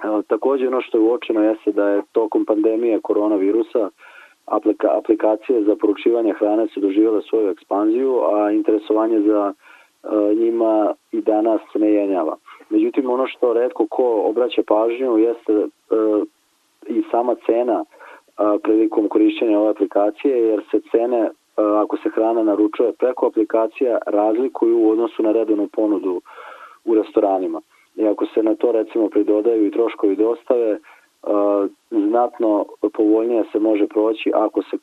Uh, 0.05 0.25
takođe 0.25 0.69
ono 0.69 0.81
što 0.81 0.99
je 0.99 1.03
uočeno 1.03 1.43
jeste 1.43 1.73
da 1.73 1.89
je 1.89 2.03
tokom 2.13 2.45
pandemije 2.45 3.01
koronavirusa 3.01 3.91
aplika, 4.47 4.89
aplikacije 4.99 5.63
za 5.63 5.77
poručivanje 5.77 6.33
hrane 6.33 6.67
su 6.67 6.81
doživjela 6.81 7.23
svoju 7.23 7.49
ekspanziju, 7.49 8.21
a 8.35 8.51
interesovanje 8.51 9.21
za 9.21 9.53
E, 9.53 9.76
njima 10.37 10.95
i 11.13 11.21
danas 11.21 11.61
ne 11.75 11.93
jenjava. 11.93 12.37
Međutim, 12.71 13.11
ono 13.11 13.27
što 13.27 13.53
redko 13.53 13.87
ko 13.91 14.23
obraća 14.25 14.63
pažnju 14.67 15.19
jeste 15.19 15.53
e, 15.53 15.67
i 16.87 17.03
sama 17.11 17.35
cena 17.47 17.85
e, 17.85 18.59
prilikom 18.63 19.09
korišćenja 19.09 19.59
ove 19.59 19.71
aplikacije, 19.71 20.49
jer 20.49 20.63
se 20.71 20.81
cene, 20.91 21.31
ako 21.57 21.97
se 21.97 22.09
hrana 22.09 22.43
naručuje 22.43 22.93
preko 22.93 23.27
aplikacija, 23.27 23.99
razlikuju 24.07 24.79
u 24.79 24.91
odnosu 24.91 25.23
na 25.23 25.33
redovnu 25.33 25.69
ponudu 25.73 26.21
u 26.85 26.95
restoranima. 26.95 27.61
I 27.95 28.07
ako 28.07 28.27
se 28.27 28.43
na 28.43 28.55
to 28.55 28.73
recimo 28.73 29.09
pridodaju 29.09 29.67
i 29.67 29.71
troškovi 29.71 30.17
dostave, 30.17 30.79
znatno 31.91 32.65
povoljnije 32.93 33.45
se 33.53 33.59
može 33.59 33.87
proći 33.87 34.33
ako 34.35 34.63
se 34.63 34.77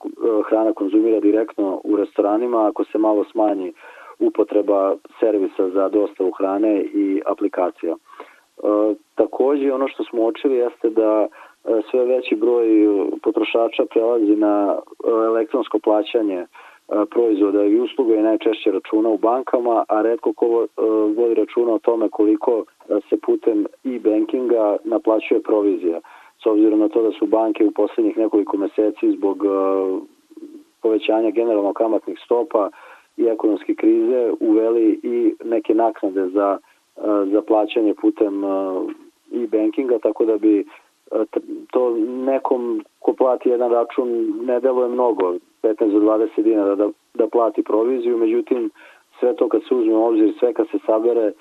hrana 0.49 0.73
konzumira 0.73 1.19
direktno 1.19 1.81
u 1.83 1.95
restoranima, 1.95 2.67
ako 2.67 2.83
se 2.83 2.97
malo 2.97 3.23
smanji 3.31 3.73
upotreba 4.19 4.95
servisa 5.19 5.69
za 5.69 5.89
dostavu 5.89 6.31
hrane 6.31 6.81
i 6.81 7.21
aplikacija. 7.25 7.93
E, 7.93 8.95
takođe 9.15 9.73
ono 9.73 9.87
što 9.87 10.03
smo 10.03 10.25
očili 10.25 10.55
jeste 10.55 10.89
da 10.89 11.27
e, 11.27 11.81
sve 11.91 12.05
veći 12.05 12.35
broj 12.35 12.67
potrošača 13.23 13.85
prelazi 13.85 14.35
na 14.35 14.75
e, 14.77 15.09
elektronsko 15.09 15.79
plaćanje 15.79 16.45
proizvoda 17.09 17.63
i 17.63 17.79
usluga 17.79 18.15
i 18.15 18.21
najčešće 18.21 18.71
računa 18.71 19.09
u 19.09 19.17
bankama, 19.17 19.83
a 19.87 20.01
redko 20.01 20.33
ko 20.33 20.67
vodi 21.17 21.33
računa 21.33 21.73
o 21.73 21.79
tome 21.79 22.09
koliko 22.09 22.63
se 23.09 23.17
putem 23.25 23.65
e-bankinga 23.85 24.77
naplaćuje 24.83 25.41
provizija. 25.41 25.99
S 26.43 26.45
obzirom 26.45 26.79
na 26.79 26.89
to 26.89 27.01
da 27.01 27.11
su 27.11 27.25
banke 27.25 27.65
u 27.65 27.71
poslednjih 27.71 28.17
nekoliko 28.17 28.57
meseci 28.57 29.11
zbog 29.11 29.43
povećanja 30.81 31.29
generalno 31.31 31.73
kamatnih 31.73 32.19
stopa 32.25 32.69
i 33.17 33.25
ekonomske 33.25 33.75
krize 33.75 34.31
uveli 34.39 34.99
i 35.03 35.33
neke 35.43 35.73
naknade 35.73 36.27
za, 36.27 36.57
e, 36.97 37.01
za 37.31 37.41
plaćanje 37.41 37.93
putem 37.93 38.43
e-bankinga, 39.33 39.99
tako 39.99 40.25
da 40.25 40.37
bi 40.37 40.59
e, 40.59 40.63
to 41.71 41.95
nekom 42.25 42.85
ko 42.99 43.13
plati 43.13 43.49
jedan 43.49 43.71
račun 43.71 44.33
ne 44.45 44.59
deluje 44.59 44.89
mnogo, 44.89 45.35
15 45.63 45.91
do 45.91 45.99
20 45.99 46.41
dinara 46.43 46.75
da, 46.75 46.89
da 47.13 47.27
plati 47.27 47.63
proviziju, 47.63 48.17
međutim 48.17 48.69
sve 49.19 49.35
to 49.35 49.49
kad 49.49 49.61
se 49.67 49.75
uzme 49.75 49.95
u 49.95 50.05
obzir, 50.05 50.33
sve 50.39 50.53
kad 50.53 50.67
se 50.71 50.77
sabere, 50.85 51.25
e, 51.25 51.33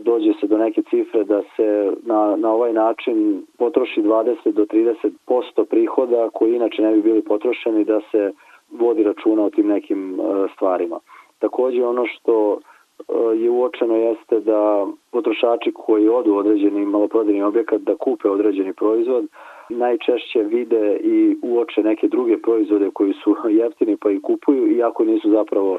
dođe 0.00 0.32
se 0.40 0.46
do 0.46 0.58
neke 0.58 0.82
cifre 0.82 1.24
da 1.24 1.42
se 1.56 1.92
na, 2.02 2.36
na 2.36 2.52
ovaj 2.52 2.72
način 2.72 3.42
potroši 3.58 4.02
20 4.02 4.52
do 4.52 4.64
30% 4.64 5.64
prihoda 5.64 6.28
koji 6.32 6.54
inače 6.54 6.82
ne 6.82 6.92
bi 6.92 7.02
bili 7.02 7.22
potrošeni 7.22 7.84
da 7.84 8.00
se 8.10 8.32
vodi 8.78 9.02
računa 9.02 9.44
o 9.44 9.50
tim 9.50 9.66
nekim 9.66 10.20
e, 10.20 10.22
stvarima. 10.54 10.98
Takođe 11.38 11.84
ono 11.84 12.06
što 12.06 12.58
e, 12.58 13.12
je 13.36 13.50
uočeno 13.50 13.96
jeste 13.96 14.40
da 14.40 14.86
potrošači 15.10 15.72
koji 15.74 16.08
odu 16.08 16.32
u 16.32 16.36
određeni 16.36 16.86
maloprodajni 16.86 17.42
objekat 17.42 17.80
da 17.80 17.96
kupe 17.96 18.28
određeni 18.28 18.72
proizvod 18.72 19.26
najčešće 19.68 20.42
vide 20.42 20.96
i 20.96 21.36
uoče 21.42 21.82
neke 21.82 22.08
druge 22.08 22.38
proizvode 22.38 22.90
koji 22.94 23.12
su 23.12 23.36
jeftini 23.62 23.96
pa 23.96 24.10
i 24.10 24.20
kupuju 24.20 24.76
iako 24.76 25.04
nisu 25.04 25.30
zapravo 25.30 25.78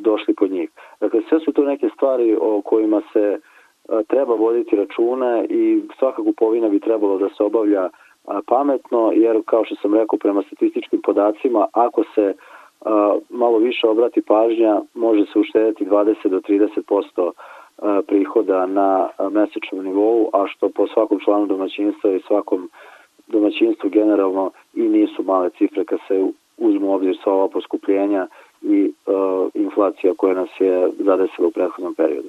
došli 0.00 0.34
pod 0.34 0.50
njih. 0.50 0.70
Dakle, 1.00 1.20
sve 1.28 1.40
su 1.40 1.52
to 1.52 1.64
neke 1.64 1.88
stvari 1.94 2.36
o 2.40 2.62
kojima 2.64 3.02
se 3.12 3.40
treba 4.08 4.34
voditi 4.34 4.76
računa 4.76 5.44
i 5.48 5.82
svaka 5.98 6.22
kupovina 6.22 6.68
bi 6.68 6.80
trebalo 6.80 7.18
da 7.18 7.28
se 7.28 7.42
obavlja 7.42 7.88
pametno, 8.46 9.12
jer 9.14 9.42
kao 9.46 9.64
što 9.64 9.74
sam 9.74 9.94
rekao 9.94 10.18
prema 10.18 10.42
statističkim 10.42 11.00
podacima, 11.02 11.66
ako 11.72 12.04
se 12.14 12.34
malo 13.30 13.58
više 13.58 13.86
obrati 13.86 14.22
pažnja, 14.22 14.80
može 14.94 15.24
se 15.32 15.38
uštediti 15.38 15.84
20 15.84 16.28
do 16.28 16.40
30% 16.40 17.30
prihoda 18.06 18.66
na 18.66 19.08
mesečnom 19.30 19.84
nivou, 19.84 20.30
a 20.32 20.46
što 20.46 20.68
po 20.68 20.86
svakom 20.86 21.20
članu 21.24 21.46
domaćinstva 21.46 22.10
i 22.10 22.22
svakom 22.26 22.70
domaćinstvu 23.26 23.90
generalno 23.90 24.50
i 24.74 24.80
nisu 24.80 25.22
male 25.22 25.50
cifre 25.50 25.84
kad 25.84 25.98
se 26.08 26.24
uzmu 26.56 26.90
u 26.90 26.94
obzir 26.94 27.16
sva 27.22 27.32
ova 27.32 27.48
poskupljenja 27.48 28.26
i 28.62 28.92
inflacija 29.54 30.14
koja 30.16 30.34
nas 30.34 30.48
je 30.60 30.90
zadesila 30.98 31.48
u 31.48 31.50
prethodnom 31.50 31.94
periodu. 31.94 32.28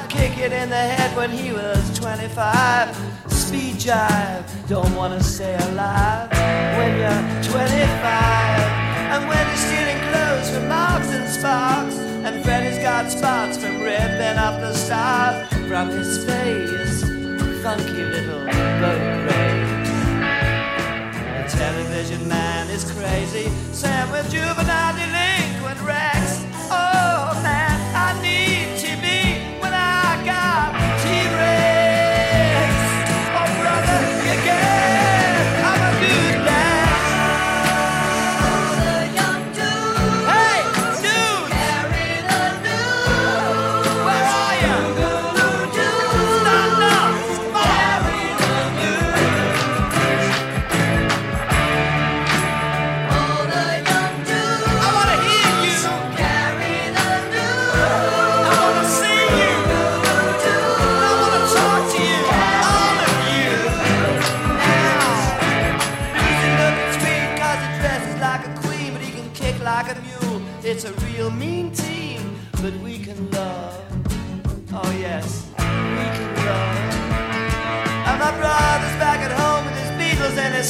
I'd 0.00 0.08
kick 0.08 0.38
it 0.38 0.50
in 0.50 0.70
the 0.70 0.76
head 0.76 1.14
when 1.14 1.30
he 1.30 1.52
was 1.52 1.98
25. 1.98 2.96
Speed 3.28 3.74
jive, 3.74 4.44
don't 4.66 4.94
wanna 4.94 5.22
stay 5.22 5.54
alive 5.68 6.30
when 6.78 6.90
you're 7.00 7.52
25. 7.52 7.80
And 9.12 9.28
when 9.28 9.46
you're 9.46 9.64
stealing 9.68 10.00
clothes 10.08 10.48
from 10.50 10.68
Marks 10.68 11.10
and 11.12 11.28
Sparks, 11.28 11.96
and 12.24 12.42
Freddy's 12.42 12.78
got 12.78 13.10
spots 13.10 13.58
from 13.58 13.82
ripping 13.82 14.38
up 14.38 14.58
the 14.62 14.72
stars 14.72 15.46
from 15.68 15.90
his 15.90 16.24
face. 16.24 17.02
Funky 17.62 18.04
little 18.14 18.46
boat 18.80 19.04
race. 19.28 19.90
The 21.36 21.58
television 21.58 22.26
man 22.26 22.70
is 22.70 22.90
crazy. 22.90 23.50
Sam 23.72 24.10
with 24.10 24.30
juvenile 24.30 24.94
delinquent 24.94 25.80
Rex. 25.82 26.19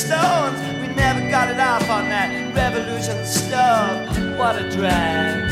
Stones. 0.01 0.59
We 0.81 0.95
never 0.95 1.21
got 1.31 1.51
it 1.51 1.61
off 1.61 1.91
on 1.91 2.09
that 2.09 2.31
revolution 2.57 3.23
stuff. 3.27 4.09
What 4.39 4.57
a 4.57 4.67
drag. 4.71 5.51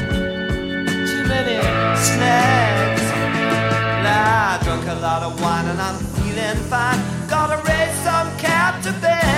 Too 1.07 1.24
many 1.28 1.61
snags. 1.94 3.03
Nah, 4.05 4.57
I 4.57 4.61
drunk 4.64 4.86
a 4.86 4.94
lot 5.03 5.22
of 5.22 5.38
wine 5.42 5.66
and 5.66 5.78
I'm 5.78 5.99
feeling 6.16 6.57
fine. 6.64 6.99
Gotta 7.28 7.59
raise 7.68 7.94
some 8.03 8.34
cap 8.38 8.82
to 8.84 8.92
bed. 9.03 9.38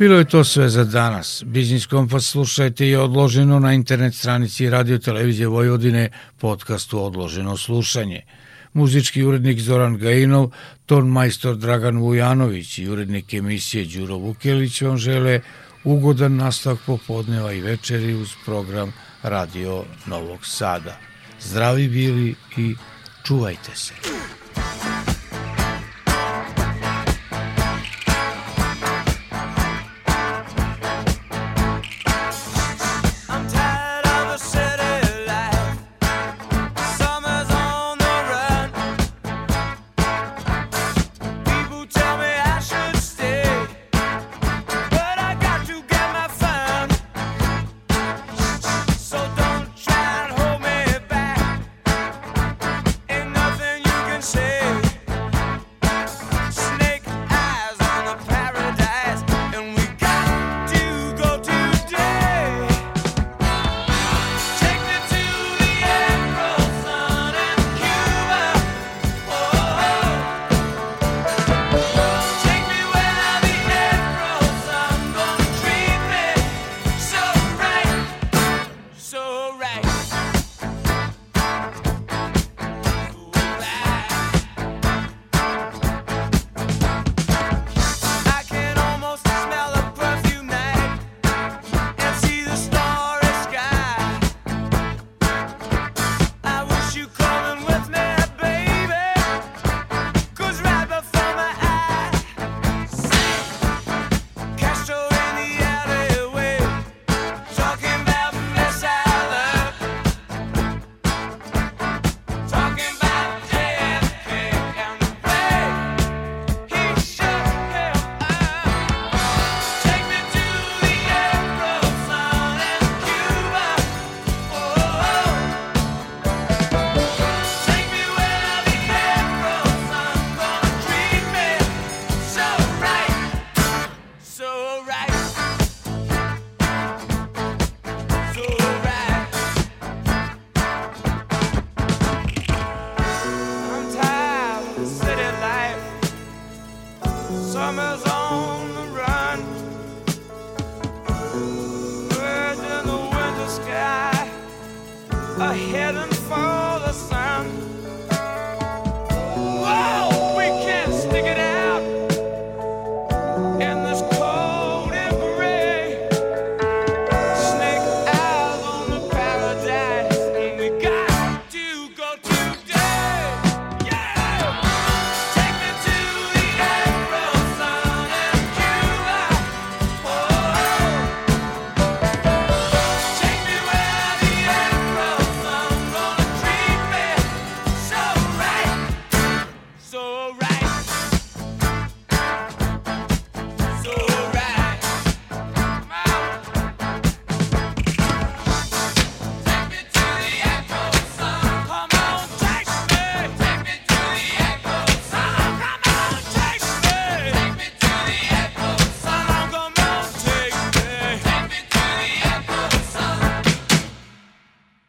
Bilo 0.00 0.18
je 0.18 0.24
to 0.24 0.44
sve 0.44 0.68
za 0.68 0.84
danas. 0.84 1.42
Biznis 1.46 1.86
Kompas 1.86 2.24
slušajte 2.24 2.88
i 2.88 2.96
odloženo 2.96 3.58
na 3.58 3.72
internet 3.72 4.14
stranici 4.14 4.70
Radio 4.70 4.98
Televizije 4.98 5.46
Vojvodine 5.46 6.08
podcastu 6.38 7.04
Odloženo 7.04 7.56
slušanje. 7.56 8.22
Muzički 8.72 9.22
urednik 9.22 9.60
Zoran 9.60 9.98
Gajinov, 9.98 10.50
ton 10.86 11.08
majstor 11.08 11.56
Dragan 11.56 11.98
Vujanović 11.98 12.78
i 12.78 12.88
urednik 12.88 13.34
emisije 13.34 13.84
Đuro 13.84 14.16
Vukelić 14.16 14.82
vam 14.82 14.96
žele 14.96 15.40
ugodan 15.84 16.36
nastavak 16.36 16.78
popodneva 16.86 17.52
i 17.52 17.60
večeri 17.60 18.14
uz 18.14 18.30
program 18.44 18.92
Radio 19.22 19.84
Novog 20.06 20.46
Sada. 20.46 20.96
Zdravi 21.40 21.88
bili 21.88 22.34
i 22.56 22.74
čuvajte 23.24 23.70
se. 23.74 23.94